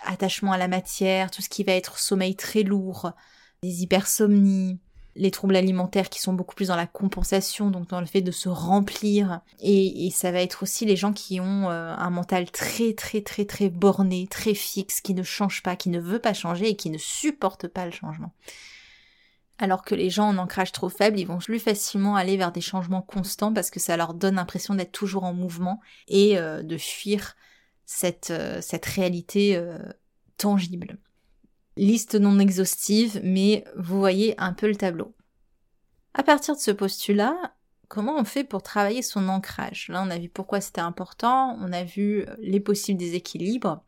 attachement 0.06 0.54
à 0.54 0.58
la 0.58 0.70
matière, 0.70 1.30
tout 1.30 1.42
ce 1.42 1.50
qui 1.50 1.63
va 1.63 1.74
être 1.74 2.00
sommeil 2.00 2.36
très 2.36 2.63
lourd, 2.63 3.12
les 3.62 3.84
hypersomnies, 3.84 4.80
les 5.17 5.32
troubles 5.32 5.56
alimentaires 5.56 6.10
qui 6.10 6.21
sont 6.21 6.34
beaucoup 6.34 6.56
plus 6.56 6.67
dans 6.67 6.75
la 6.75 6.88
compensation, 6.88 7.71
donc 7.71 7.89
dans 7.89 7.99
le 7.99 8.06
fait 8.06 8.21
de 8.21 8.32
se 8.32 8.49
remplir. 8.49 9.41
Et, 9.60 10.10
ça 10.12 10.32
va 10.32 10.41
être 10.41 10.63
aussi 10.63 10.86
les 10.86 10.95
gens 10.95 11.13
qui 11.13 11.39
ont 11.39 11.69
euh, 11.69 11.93
un 11.95 12.10
mental 12.10 12.49
très 12.49 12.93
très 12.93 13.21
très 13.21 13.45
très 13.45 13.69
borné, 13.69 14.27
très 14.27 14.53
fixe, 14.53 15.01
qui 15.01 15.13
ne 15.13 15.23
change 15.23 15.63
pas, 15.63 15.75
qui 15.75 15.89
ne 15.89 15.99
veut 15.99 16.19
pas 16.19 16.34
changer 16.34 16.69
et 16.69 16.75
qui 16.75 16.89
ne 16.89 16.97
supporte 16.97 17.67
pas 17.67 17.86
le 17.86 17.91
changement. 17.91 18.32
Alors 19.60 19.84
que 19.84 19.95
les 19.95 20.10
gens 20.10 20.30
en 20.30 20.38
ancrage 20.38 20.71
trop 20.71 20.89
faible, 20.89 21.19
ils 21.19 21.27
vont 21.27 21.39
plus 21.39 21.60
facilement 21.60 22.15
aller 22.15 22.38
vers 22.38 22.51
des 22.51 22.62
changements 22.62 23.01
constants 23.01 23.53
parce 23.53 23.71
que 23.71 23.80
ça 23.80 23.97
leur 23.97 24.13
donne 24.13 24.36
l'impression 24.36 24.75
d'être 24.75 24.91
toujours 24.91 25.23
en 25.23 25.34
mouvement 25.34 25.82
et 26.08 26.38
euh, 26.38 26.62
de 26.62 26.77
fuir 26.77 27.36
cette, 27.86 28.30
euh, 28.30 28.62
cette 28.62 28.86
réalité 28.86 29.60
tangible. 30.38 30.99
Liste 31.78 32.16
non 32.16 32.40
exhaustive, 32.40 33.22
mais 33.24 33.63
vous 33.78 34.00
voyez 34.00 34.36
un 34.40 34.54
peu 34.54 34.68
le 34.68 34.76
tableau. 34.76 35.13
À 36.13 36.24
partir 36.24 36.56
de 36.56 36.60
ce 36.60 36.72
postulat, 36.72 37.38
comment 37.88 38.18
on 38.18 38.24
fait 38.24 38.44
pour 38.44 38.63
travailler 38.63 39.02
son 39.02 39.30
ancrage? 39.30 39.88
Là, 39.90 40.04
on 40.06 40.10
a 40.10 40.18
vu 40.18 40.30
pourquoi 40.30 40.62
c'était 40.62 40.82
important, 40.82 41.58
on 41.62 41.72
a 41.72 41.84
vu 41.84 42.22
euh, 42.22 42.36
les 42.40 42.60
possibles 42.60 43.00
déséquilibres. 43.00 43.84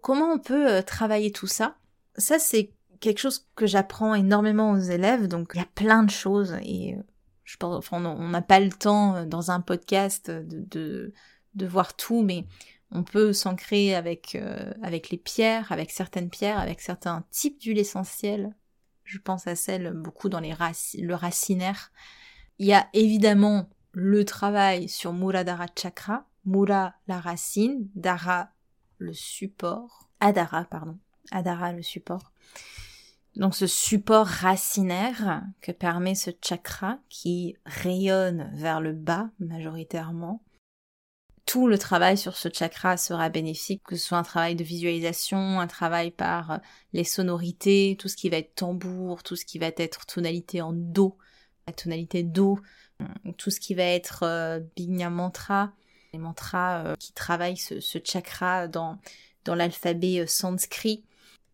Comment 0.00 0.32
on 0.32 0.38
peut 0.38 0.72
euh, 0.72 0.82
travailler 0.82 1.32
tout 1.32 1.46
ça? 1.46 1.76
Ça, 2.16 2.38
c'est 2.38 2.72
quelque 3.00 3.18
chose 3.18 3.46
que 3.54 3.66
j'apprends 3.66 4.14
énormément 4.14 4.72
aux 4.72 4.78
élèves, 4.78 5.28
donc 5.28 5.52
il 5.54 5.58
y 5.58 5.62
a 5.62 5.68
plein 5.74 6.02
de 6.02 6.10
choses 6.10 6.56
et 6.62 6.94
euh, 6.94 7.02
je 7.44 7.56
pense, 7.56 7.76
enfin, 7.76 8.04
on 8.04 8.28
n'a 8.28 8.42
pas 8.42 8.60
le 8.60 8.70
temps 8.70 9.24
dans 9.24 9.50
un 9.50 9.60
podcast 9.60 10.30
de 10.30 11.12
voir 11.66 11.96
tout, 11.96 12.22
mais 12.22 12.44
on 12.90 13.02
peut 13.02 13.32
s'ancrer 13.32 13.94
avec, 13.94 14.34
euh, 14.34 14.72
avec 14.82 15.10
les 15.10 15.18
pierres, 15.18 15.70
avec 15.72 15.90
certaines 15.90 16.30
pierres, 16.30 16.58
avec 16.58 16.80
certains 16.80 17.24
types 17.30 17.60
d'huile 17.60 17.78
essentielle. 17.78 18.54
Je 19.04 19.18
pense 19.18 19.46
à 19.46 19.56
celle 19.56 19.92
beaucoup 19.92 20.28
dans 20.28 20.40
les 20.40 20.54
le 20.94 21.14
racinaire. 21.14 21.92
Il 22.58 22.66
y 22.66 22.72
a 22.72 22.88
évidemment 22.92 23.68
le 23.92 24.24
travail 24.24 24.88
sur 24.88 25.12
Muradhara 25.12 25.66
Chakra, 25.76 26.26
Mura 26.44 26.94
la 27.06 27.20
racine, 27.20 27.88
Dara 27.94 28.50
le 28.98 29.12
support, 29.12 30.08
Adara 30.20 30.64
pardon, 30.64 30.98
Adara 31.30 31.72
le 31.72 31.82
support. 31.82 32.32
Donc 33.36 33.54
ce 33.54 33.66
support 33.66 34.26
racinaire 34.26 35.42
que 35.60 35.72
permet 35.72 36.14
ce 36.14 36.30
chakra 36.42 36.98
qui 37.08 37.56
rayonne 37.64 38.50
vers 38.54 38.80
le 38.80 38.92
bas 38.92 39.30
majoritairement, 39.38 40.42
tout 41.48 41.66
le 41.66 41.78
travail 41.78 42.18
sur 42.18 42.36
ce 42.36 42.50
chakra 42.52 42.98
sera 42.98 43.30
bénéfique, 43.30 43.82
que 43.82 43.96
ce 43.96 44.06
soit 44.08 44.18
un 44.18 44.22
travail 44.22 44.54
de 44.54 44.64
visualisation, 44.64 45.60
un 45.60 45.66
travail 45.66 46.10
par 46.10 46.50
euh, 46.50 46.56
les 46.92 47.04
sonorités, 47.04 47.96
tout 47.98 48.08
ce 48.08 48.16
qui 48.16 48.28
va 48.28 48.36
être 48.36 48.54
tambour, 48.54 49.22
tout 49.22 49.34
ce 49.34 49.46
qui 49.46 49.58
va 49.58 49.70
être 49.78 50.04
tonalité 50.04 50.60
en 50.60 50.74
do, 50.74 51.16
la 51.66 51.72
tonalité 51.72 52.22
do, 52.22 52.58
euh, 53.00 53.04
tout 53.38 53.50
ce 53.50 53.60
qui 53.60 53.72
va 53.72 53.84
être 53.84 54.24
euh, 54.24 54.60
mantra, 55.10 55.72
les 56.12 56.18
mantras 56.18 56.84
euh, 56.84 56.96
qui 56.96 57.14
travaillent 57.14 57.56
ce, 57.56 57.80
chakra 58.04 58.68
dans, 58.68 58.98
dans 59.46 59.54
l'alphabet 59.54 60.26
sanskrit. 60.26 61.02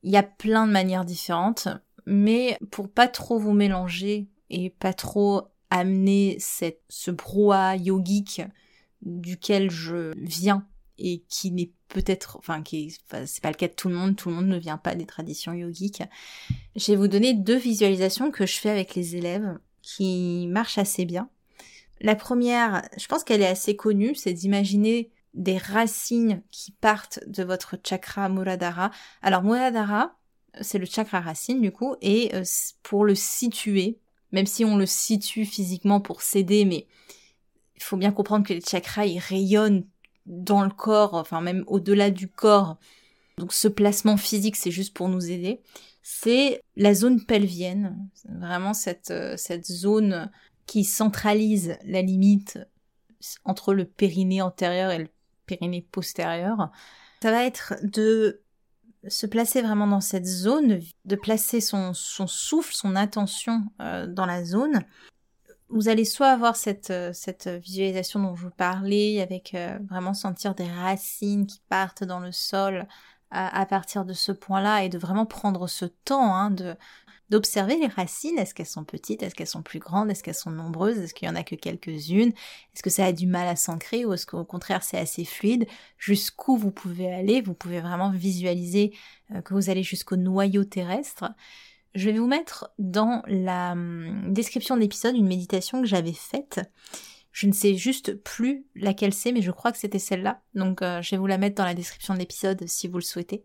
Il 0.02 0.10
y 0.10 0.16
a 0.16 0.24
plein 0.24 0.66
de 0.66 0.72
manières 0.72 1.04
différentes, 1.04 1.68
mais 2.04 2.58
pour 2.72 2.90
pas 2.90 3.06
trop 3.06 3.38
vous 3.38 3.52
mélanger 3.52 4.26
et 4.50 4.70
pas 4.70 4.92
trop 4.92 5.42
amener 5.70 6.36
cette, 6.40 6.80
ce 6.88 7.12
brouhaha 7.12 7.76
yogique 7.76 8.42
duquel 9.04 9.70
je 9.70 10.12
viens 10.16 10.66
et 10.98 11.24
qui 11.28 11.50
n'est 11.50 11.70
peut-être, 11.88 12.36
enfin, 12.38 12.62
qui 12.62 12.96
c'est 13.08 13.42
pas 13.42 13.50
le 13.50 13.56
cas 13.56 13.68
de 13.68 13.72
tout 13.72 13.88
le 13.88 13.94
monde, 13.94 14.16
tout 14.16 14.28
le 14.28 14.34
monde 14.36 14.46
ne 14.46 14.58
vient 14.58 14.78
pas 14.78 14.94
des 14.94 15.06
traditions 15.06 15.52
yogiques. 15.52 16.02
Je 16.76 16.92
vais 16.92 16.96
vous 16.96 17.08
donner 17.08 17.34
deux 17.34 17.56
visualisations 17.56 18.30
que 18.30 18.46
je 18.46 18.58
fais 18.58 18.70
avec 18.70 18.94
les 18.94 19.16
élèves 19.16 19.58
qui 19.82 20.46
marchent 20.48 20.78
assez 20.78 21.04
bien. 21.04 21.28
La 22.00 22.16
première, 22.16 22.88
je 22.96 23.06
pense 23.06 23.24
qu'elle 23.24 23.42
est 23.42 23.46
assez 23.46 23.76
connue, 23.76 24.14
c'est 24.14 24.32
d'imaginer 24.32 25.10
des 25.34 25.58
racines 25.58 26.42
qui 26.50 26.70
partent 26.70 27.20
de 27.26 27.42
votre 27.42 27.76
chakra 27.84 28.28
Muladhara. 28.28 28.90
Alors 29.22 29.42
Muladhara, 29.42 30.16
c'est 30.60 30.78
le 30.78 30.86
chakra 30.86 31.20
racine 31.20 31.60
du 31.60 31.72
coup, 31.72 31.96
et 32.00 32.34
euh, 32.34 32.44
pour 32.82 33.04
le 33.04 33.14
situer, 33.14 33.98
même 34.32 34.46
si 34.46 34.64
on 34.64 34.76
le 34.76 34.86
situe 34.86 35.44
physiquement 35.44 36.00
pour 36.00 36.22
s'aider, 36.22 36.64
mais 36.64 36.86
il 37.76 37.82
faut 37.82 37.96
bien 37.96 38.12
comprendre 38.12 38.46
que 38.46 38.52
les 38.52 38.60
chakras, 38.60 39.06
ils 39.06 39.18
rayonnent 39.18 39.84
dans 40.26 40.62
le 40.62 40.70
corps, 40.70 41.14
enfin 41.14 41.40
même 41.40 41.64
au-delà 41.66 42.10
du 42.10 42.28
corps. 42.28 42.78
Donc 43.36 43.52
ce 43.52 43.68
placement 43.68 44.16
physique, 44.16 44.56
c'est 44.56 44.70
juste 44.70 44.94
pour 44.94 45.08
nous 45.08 45.30
aider. 45.30 45.60
C'est 46.02 46.62
la 46.76 46.94
zone 46.94 47.24
pelvienne, 47.24 48.08
vraiment 48.28 48.74
cette, 48.74 49.10
euh, 49.10 49.36
cette 49.36 49.66
zone 49.66 50.30
qui 50.66 50.84
centralise 50.84 51.76
la 51.84 52.02
limite 52.02 52.58
entre 53.44 53.74
le 53.74 53.84
périnée 53.86 54.42
antérieur 54.42 54.90
et 54.90 54.98
le 54.98 55.08
périnée 55.46 55.86
postérieur. 55.90 56.70
Ça 57.22 57.30
va 57.30 57.44
être 57.44 57.74
de 57.82 58.42
se 59.08 59.26
placer 59.26 59.62
vraiment 59.62 59.86
dans 59.86 60.00
cette 60.00 60.26
zone, 60.26 60.80
de 61.04 61.16
placer 61.16 61.60
son, 61.60 61.92
son 61.94 62.26
souffle, 62.26 62.74
son 62.74 62.96
attention 62.96 63.64
euh, 63.80 64.06
dans 64.06 64.26
la 64.26 64.44
zone. 64.44 64.84
Vous 65.70 65.88
allez 65.88 66.04
soit 66.04 66.28
avoir 66.28 66.56
cette, 66.56 66.90
euh, 66.90 67.12
cette 67.12 67.48
visualisation 67.48 68.20
dont 68.20 68.36
je 68.36 68.42
vous 68.42 68.50
parlais, 68.50 69.20
avec 69.20 69.54
euh, 69.54 69.78
vraiment 69.88 70.14
sentir 70.14 70.54
des 70.54 70.68
racines 70.68 71.46
qui 71.46 71.60
partent 71.68 72.04
dans 72.04 72.20
le 72.20 72.32
sol 72.32 72.86
à, 73.30 73.60
à 73.60 73.66
partir 73.66 74.04
de 74.04 74.12
ce 74.12 74.30
point-là, 74.30 74.84
et 74.84 74.88
de 74.88 74.98
vraiment 74.98 75.26
prendre 75.26 75.66
ce 75.66 75.86
temps 75.86 76.34
hein, 76.34 76.50
de, 76.50 76.76
d'observer 77.30 77.76
les 77.76 77.86
racines. 77.86 78.38
Est-ce 78.38 78.54
qu'elles 78.54 78.66
sont 78.66 78.84
petites? 78.84 79.22
Est-ce 79.22 79.34
qu'elles 79.34 79.46
sont 79.46 79.62
plus 79.62 79.78
grandes? 79.80 80.10
Est-ce 80.10 80.22
qu'elles 80.22 80.34
sont 80.34 80.50
nombreuses? 80.50 80.98
Est-ce 80.98 81.14
qu'il 81.14 81.26
y 81.26 81.30
en 81.30 81.34
a 81.34 81.42
que 81.42 81.56
quelques-unes? 81.56 82.32
Est-ce 82.74 82.82
que 82.82 82.90
ça 82.90 83.06
a 83.06 83.12
du 83.12 83.26
mal 83.26 83.48
à 83.48 83.56
s'ancrer 83.56 84.04
ou 84.04 84.12
est-ce 84.12 84.26
qu'au 84.26 84.44
contraire 84.44 84.82
c'est 84.84 84.98
assez 84.98 85.24
fluide? 85.24 85.66
Jusqu'où 85.98 86.56
vous 86.56 86.70
pouvez 86.70 87.12
aller? 87.12 87.40
Vous 87.40 87.54
pouvez 87.54 87.80
vraiment 87.80 88.10
visualiser 88.10 88.94
euh, 89.32 89.40
que 89.40 89.54
vous 89.54 89.70
allez 89.70 89.82
jusqu'au 89.82 90.16
noyau 90.16 90.64
terrestre. 90.64 91.24
Je 91.94 92.10
vais 92.10 92.18
vous 92.18 92.26
mettre 92.26 92.70
dans 92.78 93.22
la 93.26 93.72
hum, 93.72 94.32
description 94.32 94.76
de 94.76 94.80
l'épisode 94.80 95.16
une 95.16 95.28
méditation 95.28 95.80
que 95.80 95.86
j'avais 95.86 96.12
faite. 96.12 96.60
Je 97.32 97.46
ne 97.46 97.52
sais 97.52 97.74
juste 97.74 98.14
plus 98.14 98.64
laquelle 98.74 99.12
c'est, 99.12 99.32
mais 99.32 99.42
je 99.42 99.50
crois 99.50 99.72
que 99.72 99.78
c'était 99.78 99.98
celle-là. 99.98 100.40
Donc 100.54 100.82
euh, 100.82 101.02
je 101.02 101.10
vais 101.12 101.16
vous 101.16 101.26
la 101.26 101.38
mettre 101.38 101.56
dans 101.56 101.64
la 101.64 101.74
description 101.74 102.14
de 102.14 102.18
l'épisode 102.18 102.66
si 102.66 102.88
vous 102.88 102.98
le 102.98 103.02
souhaitez. 103.02 103.44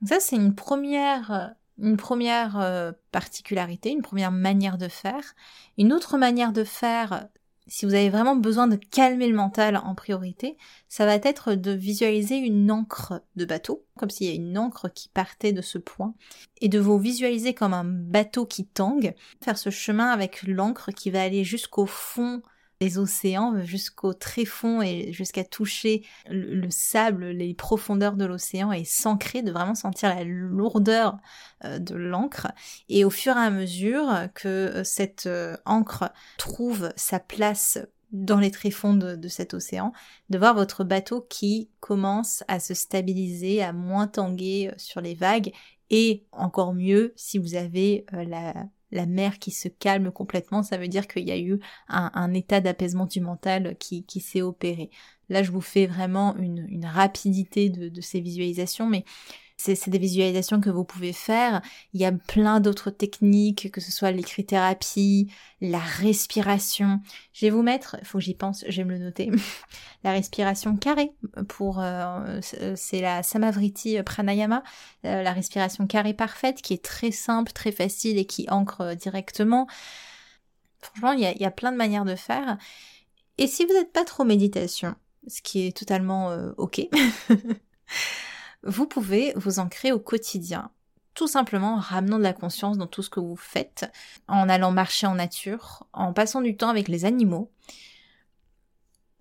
Donc 0.00 0.10
ça, 0.10 0.20
c'est 0.20 0.36
une 0.36 0.54
première 0.54 1.54
une 1.78 1.96
première 1.96 2.58
euh, 2.58 2.92
particularité, 3.10 3.90
une 3.90 4.02
première 4.02 4.30
manière 4.30 4.78
de 4.78 4.88
faire. 4.88 5.34
Une 5.78 5.92
autre 5.92 6.18
manière 6.18 6.52
de 6.52 6.64
faire, 6.64 7.28
si 7.66 7.86
vous 7.86 7.94
avez 7.94 8.10
vraiment 8.10 8.36
besoin 8.36 8.66
de 8.66 8.76
calmer 8.76 9.26
le 9.26 9.36
mental 9.36 9.76
en 9.76 9.94
priorité, 9.94 10.56
ça 10.88 11.06
va 11.06 11.14
être 11.16 11.54
de 11.54 11.70
visualiser 11.70 12.36
une 12.36 12.70
encre 12.70 13.22
de 13.36 13.44
bateau, 13.44 13.84
comme 13.96 14.10
s'il 14.10 14.26
y 14.28 14.30
a 14.30 14.34
une 14.34 14.58
encre 14.58 14.92
qui 14.92 15.08
partait 15.08 15.52
de 15.52 15.62
ce 15.62 15.78
point, 15.78 16.14
et 16.60 16.68
de 16.68 16.78
vous 16.78 16.98
visualiser 16.98 17.54
comme 17.54 17.74
un 17.74 17.84
bateau 17.84 18.46
qui 18.46 18.66
tangue, 18.66 19.14
faire 19.42 19.58
ce 19.58 19.70
chemin 19.70 20.10
avec 20.10 20.42
l'encre 20.42 20.90
qui 20.92 21.10
va 21.10 21.22
aller 21.22 21.44
jusqu'au 21.44 21.86
fond 21.86 22.42
océans 22.98 23.62
jusqu'au 23.64 24.14
tréfonds 24.14 24.82
et 24.82 25.12
jusqu'à 25.12 25.44
toucher 25.44 26.04
le, 26.28 26.68
sable, 26.70 27.26
les 27.26 27.54
profondeurs 27.54 28.16
de 28.16 28.24
l'océan 28.24 28.72
et 28.72 28.84
s'ancrer, 28.84 29.42
de 29.42 29.52
vraiment 29.52 29.74
sentir 29.74 30.08
la 30.14 30.24
lourdeur 30.24 31.16
euh, 31.64 31.78
de 31.78 31.94
l'encre. 31.94 32.48
Et 32.88 33.04
au 33.04 33.10
fur 33.10 33.36
et 33.36 33.40
à 33.40 33.50
mesure 33.50 34.12
que 34.34 34.48
euh, 34.48 34.84
cette 34.84 35.26
euh, 35.26 35.56
encre 35.64 36.10
trouve 36.38 36.90
sa 36.96 37.18
place 37.18 37.78
dans 38.12 38.38
les 38.38 38.52
tréfonds 38.52 38.94
de, 38.94 39.16
de, 39.16 39.28
cet 39.28 39.54
océan, 39.54 39.92
de 40.30 40.38
voir 40.38 40.54
votre 40.54 40.84
bateau 40.84 41.26
qui 41.28 41.68
commence 41.80 42.44
à 42.46 42.60
se 42.60 42.72
stabiliser, 42.72 43.62
à 43.62 43.72
moins 43.72 44.06
tanguer 44.06 44.72
sur 44.76 45.00
les 45.00 45.14
vagues, 45.14 45.52
et 45.90 46.24
encore 46.30 46.74
mieux 46.74 47.12
si 47.16 47.38
vous 47.38 47.56
avez 47.56 48.06
la 48.12 48.54
la 48.94 49.06
mer 49.06 49.38
qui 49.38 49.50
se 49.50 49.68
calme 49.68 50.10
complètement, 50.10 50.62
ça 50.62 50.78
veut 50.78 50.88
dire 50.88 51.06
qu'il 51.06 51.28
y 51.28 51.32
a 51.32 51.38
eu 51.38 51.60
un, 51.88 52.32
état 52.32 52.60
d'apaisement 52.60 53.06
du 53.06 53.20
mental 53.20 53.76
qui, 53.78 54.04
s'est 54.20 54.40
opéré. 54.40 54.90
Là, 55.28 55.42
je 55.42 55.50
vous 55.50 55.60
fais 55.60 55.86
vraiment 55.86 56.36
une, 56.36 56.86
rapidité 56.86 57.68
de, 57.68 57.88
de, 57.88 58.00
ces 58.00 58.20
visualisations, 58.20 58.88
mais 58.88 59.04
c'est 59.64 59.88
des 59.88 59.98
visualisations 59.98 60.60
que 60.60 60.70
vous 60.70 60.84
pouvez 60.84 61.12
faire. 61.12 61.62
Il 61.92 62.00
y 62.00 62.04
a 62.04 62.12
plein 62.12 62.60
d'autres 62.60 62.90
techniques, 62.90 63.70
que 63.72 63.80
ce 63.80 63.90
soit 63.90 64.10
l'écrit-thérapie, 64.10 65.32
la 65.60 65.78
respiration. 65.78 67.00
Je 67.32 67.46
vais 67.46 67.50
vous 67.50 67.62
mettre, 67.62 67.96
faut 68.02 68.18
que 68.18 68.24
j'y 68.24 68.34
pense, 68.34 68.64
je 68.68 68.76
vais 68.76 68.84
me 68.84 68.92
le 68.92 68.98
noter, 68.98 69.30
la 70.04 70.12
respiration 70.12 70.76
carrée 70.76 71.12
pour, 71.48 71.80
euh, 71.80 72.40
c'est 72.74 73.00
la 73.00 73.22
Samavriti 73.22 74.02
Pranayama, 74.02 74.62
euh, 75.04 75.22
la 75.22 75.32
respiration 75.32 75.86
carrée 75.86 76.14
parfaite 76.14 76.60
qui 76.60 76.74
est 76.74 76.84
très 76.84 77.10
simple, 77.10 77.52
très 77.52 77.72
facile 77.72 78.18
et 78.18 78.26
qui 78.26 78.46
ancre 78.50 78.94
directement. 78.94 79.66
Franchement, 80.82 81.12
il 81.12 81.20
y 81.20 81.26
a, 81.26 81.32
il 81.32 81.40
y 81.40 81.46
a 81.46 81.50
plein 81.50 81.72
de 81.72 81.78
manières 81.78 82.04
de 82.04 82.14
faire. 82.14 82.58
Et 83.38 83.46
si 83.46 83.64
vous 83.64 83.72
n'êtes 83.72 83.92
pas 83.92 84.04
trop 84.04 84.24
méditation, 84.24 84.94
ce 85.26 85.42
qui 85.42 85.66
est 85.66 85.76
totalement 85.76 86.30
euh, 86.30 86.52
ok, 86.56 86.86
vous 88.66 88.86
pouvez 88.86 89.32
vous 89.36 89.58
ancrer 89.58 89.92
au 89.92 89.98
quotidien. 89.98 90.70
Tout 91.14 91.28
simplement 91.28 91.74
en 91.74 91.80
ramenant 91.80 92.18
de 92.18 92.24
la 92.24 92.32
conscience 92.32 92.76
dans 92.76 92.88
tout 92.88 93.02
ce 93.02 93.10
que 93.10 93.20
vous 93.20 93.36
faites, 93.36 93.90
en 94.26 94.48
allant 94.48 94.72
marcher 94.72 95.06
en 95.06 95.14
nature, 95.14 95.86
en 95.92 96.12
passant 96.12 96.40
du 96.40 96.56
temps 96.56 96.70
avec 96.70 96.88
les 96.88 97.04
animaux, 97.04 97.50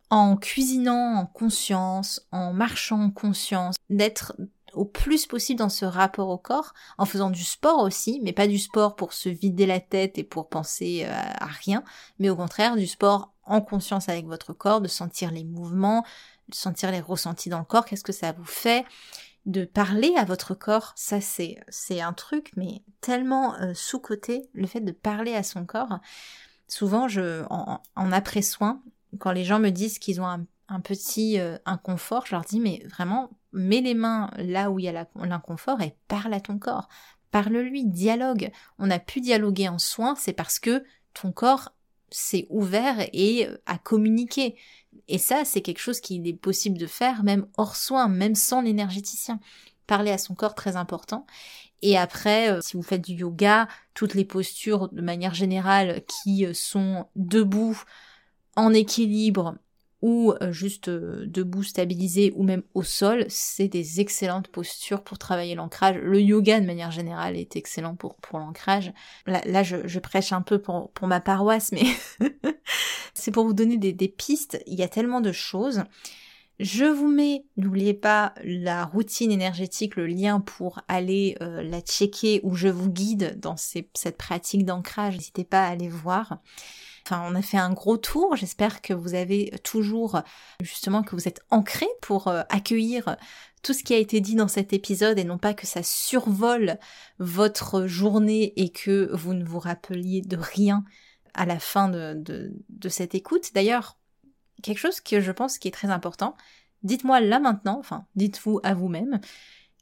en 0.09 0.35
cuisinant 0.35 1.15
en 1.15 1.25
conscience, 1.25 2.27
en 2.31 2.53
marchant 2.53 3.01
en 3.01 3.11
conscience, 3.11 3.75
d'être 3.89 4.35
au 4.73 4.85
plus 4.85 5.27
possible 5.27 5.59
dans 5.59 5.69
ce 5.69 5.85
rapport 5.85 6.29
au 6.29 6.37
corps, 6.37 6.73
en 6.97 7.05
faisant 7.05 7.29
du 7.29 7.43
sport 7.43 7.79
aussi, 7.79 8.19
mais 8.23 8.33
pas 8.33 8.47
du 8.47 8.57
sport 8.57 8.95
pour 8.95 9.13
se 9.13 9.29
vider 9.29 9.65
la 9.65 9.79
tête 9.79 10.17
et 10.17 10.23
pour 10.23 10.49
penser 10.49 11.03
euh, 11.05 11.11
à 11.11 11.45
rien, 11.45 11.83
mais 12.19 12.29
au 12.29 12.35
contraire 12.35 12.75
du 12.75 12.87
sport 12.87 13.33
en 13.45 13.61
conscience 13.61 14.09
avec 14.09 14.25
votre 14.25 14.53
corps, 14.53 14.81
de 14.81 14.87
sentir 14.87 15.31
les 15.31 15.43
mouvements, 15.43 16.03
de 16.49 16.55
sentir 16.55 16.91
les 16.91 17.01
ressentis 17.01 17.49
dans 17.49 17.59
le 17.59 17.65
corps, 17.65 17.85
qu'est-ce 17.85 18.03
que 18.03 18.13
ça 18.13 18.31
vous 18.31 18.45
fait, 18.45 18.85
de 19.45 19.65
parler 19.65 20.13
à 20.17 20.23
votre 20.23 20.53
corps, 20.53 20.93
ça 20.95 21.19
c'est 21.19 21.57
c'est 21.67 22.01
un 22.01 22.13
truc 22.13 22.51
mais 22.55 22.83
tellement 23.01 23.55
euh, 23.55 23.73
sous 23.73 23.99
côté 23.99 24.49
le 24.53 24.67
fait 24.67 24.79
de 24.79 24.91
parler 24.91 25.35
à 25.35 25.43
son 25.43 25.65
corps. 25.65 25.99
Souvent 26.67 27.07
je 27.07 27.43
en, 27.49 27.81
après 28.11 28.41
soin 28.41 28.81
quand 29.19 29.31
les 29.31 29.43
gens 29.43 29.59
me 29.59 29.69
disent 29.69 29.99
qu'ils 29.99 30.21
ont 30.21 30.27
un, 30.27 30.45
petit 30.79 31.39
euh, 31.39 31.57
inconfort, 31.65 32.25
je 32.25 32.35
leur 32.35 32.43
dis 32.45 32.59
mais 32.59 32.83
vraiment 32.89 33.29
mets 33.51 33.81
les 33.81 33.93
mains 33.93 34.31
là 34.37 34.71
où 34.71 34.79
il 34.79 34.85
y 34.85 34.89
a 34.89 35.05
l'inconfort 35.15 35.81
et 35.81 35.95
parle 36.07 36.33
à 36.33 36.39
ton 36.39 36.57
corps. 36.57 36.89
Parle-lui, 37.29 37.85
dialogue. 37.85 38.51
On 38.79 38.89
a 38.89 38.99
pu 38.99 39.19
dialoguer 39.19 39.67
en 39.67 39.79
soin, 39.79 40.15
c'est 40.15 40.33
parce 40.33 40.59
que 40.59 40.83
ton 41.13 41.31
corps 41.31 41.73
s'est 42.13 42.47
ouvert 42.49 43.07
et 43.11 43.47
euh, 43.47 43.57
a 43.65 43.77
communiqué. 43.77 44.55
Et 45.07 45.17
ça, 45.17 45.43
c'est 45.45 45.61
quelque 45.61 45.79
chose 45.79 45.99
qu'il 45.99 46.27
est 46.27 46.33
possible 46.33 46.77
de 46.77 46.87
faire 46.87 47.23
même 47.23 47.47
hors 47.57 47.75
soin, 47.75 48.07
même 48.07 48.35
sans 48.35 48.61
l'énergéticien. 48.61 49.39
Parler 49.87 50.11
à 50.11 50.17
son 50.17 50.33
corps, 50.35 50.55
très 50.55 50.75
important. 50.75 51.25
Et 51.81 51.97
après, 51.97 52.49
euh, 52.49 52.61
si 52.61 52.77
vous 52.77 52.83
faites 52.83 53.01
du 53.01 53.13
yoga, 53.13 53.67
toutes 53.93 54.13
les 54.13 54.23
postures 54.23 54.89
de 54.89 55.01
manière 55.01 55.33
générale 55.33 56.03
qui 56.07 56.45
euh, 56.45 56.53
sont 56.53 57.07
debout, 57.15 57.81
en 58.55 58.73
équilibre, 58.73 59.55
ou 60.03 60.33
euh, 60.41 60.51
juste 60.51 60.89
euh, 60.89 61.23
debout 61.27 61.63
stabilisé 61.63 62.33
ou 62.35 62.43
même 62.43 62.61
au 62.73 62.83
sol, 62.83 63.25
c'est 63.29 63.69
des 63.69 64.01
excellentes 64.01 64.49
postures 64.49 65.01
pour 65.01 65.17
travailler 65.17 65.55
l'ancrage. 65.55 65.95
Le 65.95 66.19
yoga 66.19 66.59
de 66.59 66.65
manière 66.65 66.91
générale 66.91 67.37
est 67.37 67.55
excellent 67.55 67.95
pour, 67.95 68.17
l'ancrage. 68.33 68.91
Là, 69.27 69.63
je, 69.63 69.99
prêche 69.99 70.33
un 70.33 70.41
peu 70.41 70.59
pour, 70.59 70.91
ma 71.03 71.21
paroisse, 71.21 71.71
mais 71.71 71.85
c'est 73.13 73.31
pour 73.31 73.45
vous 73.45 73.53
donner 73.53 73.77
des, 73.77 74.07
pistes. 74.09 74.61
Il 74.67 74.77
y 74.77 74.83
a 74.83 74.89
tellement 74.89 75.21
de 75.21 75.31
choses. 75.31 75.83
Je 76.59 76.83
vous 76.83 77.07
mets, 77.07 77.45
n'oubliez 77.55 77.93
pas, 77.93 78.33
la 78.43 78.83
routine 78.83 79.31
énergétique, 79.31 79.95
le 79.95 80.05
lien 80.05 80.41
pour 80.41 80.81
aller 80.89 81.37
euh, 81.41 81.63
la 81.63 81.79
checker 81.79 82.41
où 82.43 82.55
je 82.55 82.67
vous 82.67 82.89
guide 82.89 83.39
dans 83.39 83.55
cette 83.55 84.17
pratique 84.17 84.65
d'ancrage. 84.65 85.15
N'hésitez 85.15 85.45
pas 85.45 85.63
à 85.63 85.69
aller 85.69 85.87
voir. 85.87 86.39
Enfin, 87.05 87.23
on 87.29 87.35
a 87.35 87.41
fait 87.41 87.57
un 87.57 87.73
gros 87.73 87.97
tour. 87.97 88.35
J'espère 88.35 88.81
que 88.81 88.93
vous 88.93 89.13
avez 89.13 89.51
toujours, 89.63 90.21
justement, 90.61 91.03
que 91.03 91.15
vous 91.15 91.27
êtes 91.27 91.41
ancré 91.49 91.87
pour 92.01 92.27
euh, 92.27 92.43
accueillir 92.49 93.17
tout 93.61 93.73
ce 93.73 93.83
qui 93.83 93.93
a 93.93 93.97
été 93.97 94.21
dit 94.21 94.35
dans 94.35 94.47
cet 94.47 94.73
épisode 94.73 95.19
et 95.19 95.23
non 95.23 95.37
pas 95.37 95.53
que 95.53 95.67
ça 95.67 95.83
survole 95.83 96.77
votre 97.19 97.87
journée 97.87 98.53
et 98.57 98.69
que 98.69 99.09
vous 99.13 99.33
ne 99.33 99.43
vous 99.43 99.59
rappeliez 99.59 100.21
de 100.21 100.37
rien 100.37 100.83
à 101.33 101.45
la 101.45 101.59
fin 101.59 101.89
de, 101.89 102.13
de, 102.15 102.53
de 102.69 102.89
cette 102.89 103.15
écoute. 103.15 103.51
D'ailleurs, 103.53 103.97
quelque 104.61 104.79
chose 104.79 105.01
que 105.01 105.19
je 105.19 105.31
pense 105.31 105.57
qui 105.57 105.67
est 105.67 105.71
très 105.71 105.89
important, 105.89 106.35
dites-moi 106.83 107.21
là 107.21 107.39
maintenant, 107.39 107.79
enfin, 107.79 108.05
dites-vous 108.15 108.59
à 108.63 108.73
vous-même, 108.73 109.19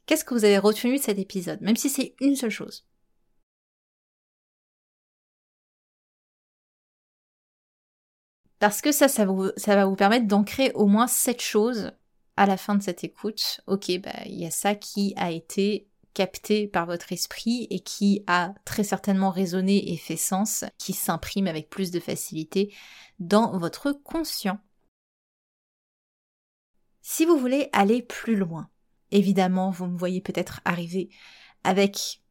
qu'est-ce 0.06 0.24
que 0.24 0.34
vous 0.34 0.44
avez 0.44 0.58
retenu 0.58 0.96
de 0.96 1.02
cet 1.02 1.18
épisode, 1.18 1.60
même 1.60 1.76
si 1.76 1.88
c'est 1.88 2.14
une 2.20 2.36
seule 2.36 2.50
chose? 2.50 2.86
Parce 8.62 8.80
que 8.80 8.92
ça, 8.92 9.08
ça, 9.08 9.24
va 9.24 9.86
vous 9.86 9.96
permettre 9.96 10.28
d'ancrer 10.28 10.70
au 10.76 10.86
moins 10.86 11.08
cette 11.08 11.42
chose 11.42 11.90
à 12.36 12.46
la 12.46 12.56
fin 12.56 12.76
de 12.76 12.82
cette 12.84 13.02
écoute. 13.02 13.60
Ok, 13.66 13.90
bah, 14.00 14.12
il 14.26 14.38
y 14.38 14.46
a 14.46 14.52
ça 14.52 14.76
qui 14.76 15.14
a 15.16 15.32
été 15.32 15.88
capté 16.14 16.68
par 16.68 16.86
votre 16.86 17.12
esprit 17.12 17.66
et 17.70 17.80
qui 17.80 18.22
a 18.28 18.54
très 18.64 18.84
certainement 18.84 19.30
résonné 19.30 19.92
et 19.92 19.96
fait 19.96 20.16
sens, 20.16 20.64
qui 20.78 20.92
s'imprime 20.92 21.48
avec 21.48 21.70
plus 21.70 21.90
de 21.90 21.98
facilité 21.98 22.72
dans 23.18 23.58
votre 23.58 23.90
conscient. 23.90 24.60
Si 27.00 27.24
vous 27.24 27.38
voulez 27.38 27.68
aller 27.72 28.00
plus 28.00 28.36
loin, 28.36 28.70
évidemment, 29.10 29.72
vous 29.72 29.86
me 29.86 29.98
voyez 29.98 30.20
peut-être 30.20 30.60
arriver 30.64 31.10
avec 31.64 32.21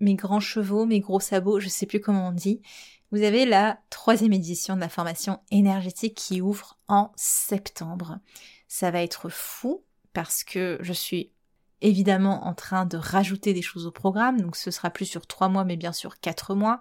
mes 0.00 0.14
grands 0.14 0.40
chevaux, 0.40 0.86
mes 0.86 1.00
gros 1.00 1.20
sabots, 1.20 1.60
je 1.60 1.68
sais 1.68 1.86
plus 1.86 2.00
comment 2.00 2.28
on 2.28 2.32
dit, 2.32 2.60
vous 3.12 3.22
avez 3.22 3.46
la 3.46 3.78
troisième 3.90 4.32
édition 4.32 4.74
de 4.74 4.80
la 4.80 4.88
formation 4.88 5.40
énergétique 5.50 6.16
qui 6.16 6.40
ouvre 6.40 6.78
en 6.88 7.12
septembre. 7.16 8.18
Ça 8.68 8.90
va 8.90 9.02
être 9.02 9.28
fou 9.28 9.84
parce 10.12 10.44
que 10.44 10.78
je 10.80 10.92
suis 10.92 11.30
évidemment 11.80 12.46
en 12.46 12.54
train 12.54 12.84
de 12.86 12.96
rajouter 12.96 13.52
des 13.52 13.62
choses 13.62 13.86
au 13.86 13.92
programme, 13.92 14.40
donc 14.40 14.56
ce 14.56 14.70
sera 14.70 14.90
plus 14.90 15.04
sur 15.04 15.26
trois 15.26 15.48
mois 15.48 15.64
mais 15.64 15.76
bien 15.76 15.92
sûr 15.92 16.18
quatre 16.20 16.54
mois. 16.54 16.80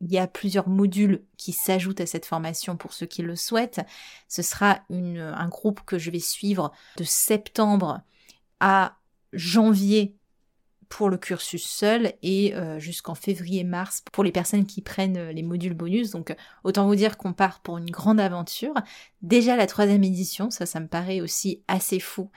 Il 0.00 0.12
y 0.12 0.18
a 0.18 0.26
plusieurs 0.26 0.68
modules 0.68 1.24
qui 1.38 1.52
s'ajoutent 1.52 2.00
à 2.00 2.06
cette 2.06 2.26
formation 2.26 2.76
pour 2.76 2.92
ceux 2.92 3.06
qui 3.06 3.22
le 3.22 3.36
souhaitent. 3.36 3.80
Ce 4.28 4.42
sera 4.42 4.80
un 4.90 5.48
groupe 5.48 5.80
que 5.86 5.98
je 5.98 6.10
vais 6.10 6.18
suivre 6.18 6.72
de 6.98 7.04
septembre 7.04 8.02
à 8.60 8.98
janvier 9.32 10.16
pour 10.88 11.08
le 11.08 11.16
cursus 11.16 11.64
seul 11.66 12.14
et 12.22 12.54
euh, 12.54 12.78
jusqu'en 12.78 13.14
février-mars 13.14 14.02
pour 14.12 14.24
les 14.24 14.32
personnes 14.32 14.66
qui 14.66 14.82
prennent 14.82 15.16
euh, 15.16 15.32
les 15.32 15.42
modules 15.42 15.74
bonus. 15.74 16.10
Donc 16.10 16.30
euh, 16.30 16.34
autant 16.64 16.86
vous 16.86 16.94
dire 16.94 17.16
qu'on 17.16 17.32
part 17.32 17.60
pour 17.60 17.78
une 17.78 17.90
grande 17.90 18.20
aventure. 18.20 18.74
Déjà 19.22 19.56
la 19.56 19.66
troisième 19.66 20.04
édition, 20.04 20.50
ça 20.50 20.66
ça 20.66 20.80
me 20.80 20.88
paraît 20.88 21.20
aussi 21.20 21.62
assez 21.68 22.00
fou. 22.00 22.30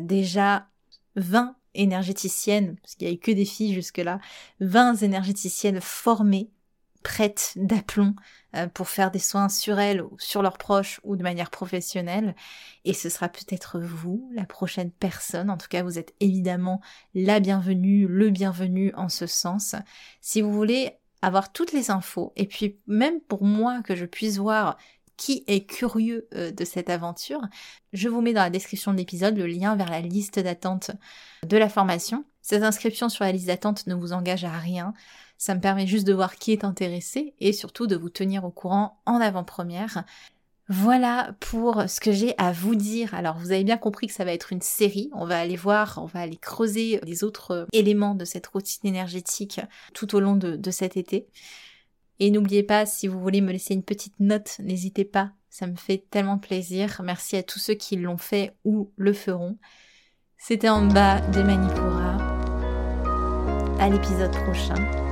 déjà 0.00 0.68
20 1.16 1.56
énergéticiennes, 1.74 2.76
parce 2.82 2.94
qu'il 2.94 3.06
n'y 3.06 3.12
a 3.12 3.16
eu 3.16 3.18
que 3.18 3.30
des 3.32 3.44
filles 3.44 3.74
jusque-là, 3.74 4.20
20 4.60 5.02
énergéticiennes 5.02 5.80
formées 5.80 6.50
prêtes 7.02 7.52
d'aplomb 7.56 8.14
euh, 8.54 8.66
pour 8.66 8.88
faire 8.88 9.10
des 9.10 9.18
soins 9.18 9.48
sur 9.48 9.78
elles 9.78 10.02
ou 10.02 10.16
sur 10.18 10.42
leurs 10.42 10.58
proches 10.58 11.00
ou 11.04 11.16
de 11.16 11.22
manière 11.22 11.50
professionnelle. 11.50 12.34
Et 12.84 12.92
ce 12.92 13.08
sera 13.08 13.28
peut-être 13.28 13.78
vous, 13.78 14.30
la 14.34 14.44
prochaine 14.44 14.90
personne. 14.90 15.50
En 15.50 15.56
tout 15.56 15.68
cas, 15.68 15.82
vous 15.82 15.98
êtes 15.98 16.14
évidemment 16.20 16.80
la 17.14 17.40
bienvenue, 17.40 18.06
le 18.06 18.30
bienvenu 18.30 18.92
en 18.94 19.08
ce 19.08 19.26
sens. 19.26 19.74
Si 20.20 20.40
vous 20.40 20.52
voulez 20.52 20.98
avoir 21.22 21.52
toutes 21.52 21.72
les 21.72 21.90
infos, 21.90 22.32
et 22.36 22.46
puis 22.46 22.78
même 22.86 23.20
pour 23.20 23.44
moi 23.44 23.82
que 23.82 23.94
je 23.94 24.04
puisse 24.04 24.38
voir 24.38 24.76
qui 25.16 25.44
est 25.46 25.66
curieux 25.66 26.26
euh, 26.34 26.50
de 26.50 26.64
cette 26.64 26.90
aventure, 26.90 27.40
je 27.92 28.08
vous 28.08 28.20
mets 28.20 28.32
dans 28.32 28.42
la 28.42 28.50
description 28.50 28.92
de 28.92 28.98
l'épisode 28.98 29.36
le 29.36 29.46
lien 29.46 29.76
vers 29.76 29.90
la 29.90 30.00
liste 30.00 30.38
d'attente 30.38 30.90
de 31.46 31.56
la 31.56 31.68
formation. 31.68 32.24
Cette 32.40 32.64
inscription 32.64 33.08
sur 33.08 33.24
la 33.24 33.32
liste 33.32 33.46
d'attente 33.46 33.86
ne 33.86 33.94
vous 33.94 34.12
engage 34.12 34.44
à 34.44 34.58
rien. 34.58 34.94
Ça 35.42 35.56
me 35.56 35.60
permet 35.60 35.88
juste 35.88 36.06
de 36.06 36.12
voir 36.12 36.36
qui 36.36 36.52
est 36.52 36.62
intéressé 36.62 37.34
et 37.40 37.52
surtout 37.52 37.88
de 37.88 37.96
vous 37.96 38.10
tenir 38.10 38.44
au 38.44 38.52
courant 38.52 39.02
en 39.06 39.16
avant-première. 39.16 40.04
Voilà 40.68 41.34
pour 41.40 41.82
ce 41.88 41.98
que 41.98 42.12
j'ai 42.12 42.38
à 42.38 42.52
vous 42.52 42.76
dire. 42.76 43.12
Alors 43.12 43.38
vous 43.38 43.50
avez 43.50 43.64
bien 43.64 43.76
compris 43.76 44.06
que 44.06 44.12
ça 44.12 44.24
va 44.24 44.32
être 44.32 44.52
une 44.52 44.60
série. 44.60 45.10
On 45.12 45.26
va 45.26 45.40
aller 45.40 45.56
voir, 45.56 45.98
on 46.00 46.06
va 46.06 46.20
aller 46.20 46.36
creuser 46.36 47.00
les 47.02 47.24
autres 47.24 47.66
éléments 47.72 48.14
de 48.14 48.24
cette 48.24 48.46
routine 48.46 48.88
énergétique 48.88 49.60
tout 49.94 50.14
au 50.14 50.20
long 50.20 50.36
de, 50.36 50.70
cet 50.70 50.96
été. 50.96 51.26
Et 52.20 52.30
n'oubliez 52.30 52.62
pas, 52.62 52.86
si 52.86 53.08
vous 53.08 53.18
voulez 53.18 53.40
me 53.40 53.50
laisser 53.50 53.74
une 53.74 53.82
petite 53.82 54.20
note, 54.20 54.60
n'hésitez 54.60 55.04
pas. 55.04 55.32
Ça 55.50 55.66
me 55.66 55.74
fait 55.74 56.04
tellement 56.08 56.38
plaisir. 56.38 57.00
Merci 57.02 57.36
à 57.36 57.42
tous 57.42 57.58
ceux 57.58 57.74
qui 57.74 57.96
l'ont 57.96 58.16
fait 58.16 58.54
ou 58.64 58.92
le 58.94 59.12
feront. 59.12 59.58
C'était 60.38 60.68
en 60.68 60.86
bas 60.86 61.20
de 61.20 61.42
Manipura. 61.42 62.16
À 63.80 63.88
l'épisode 63.88 64.30
prochain. 64.44 65.11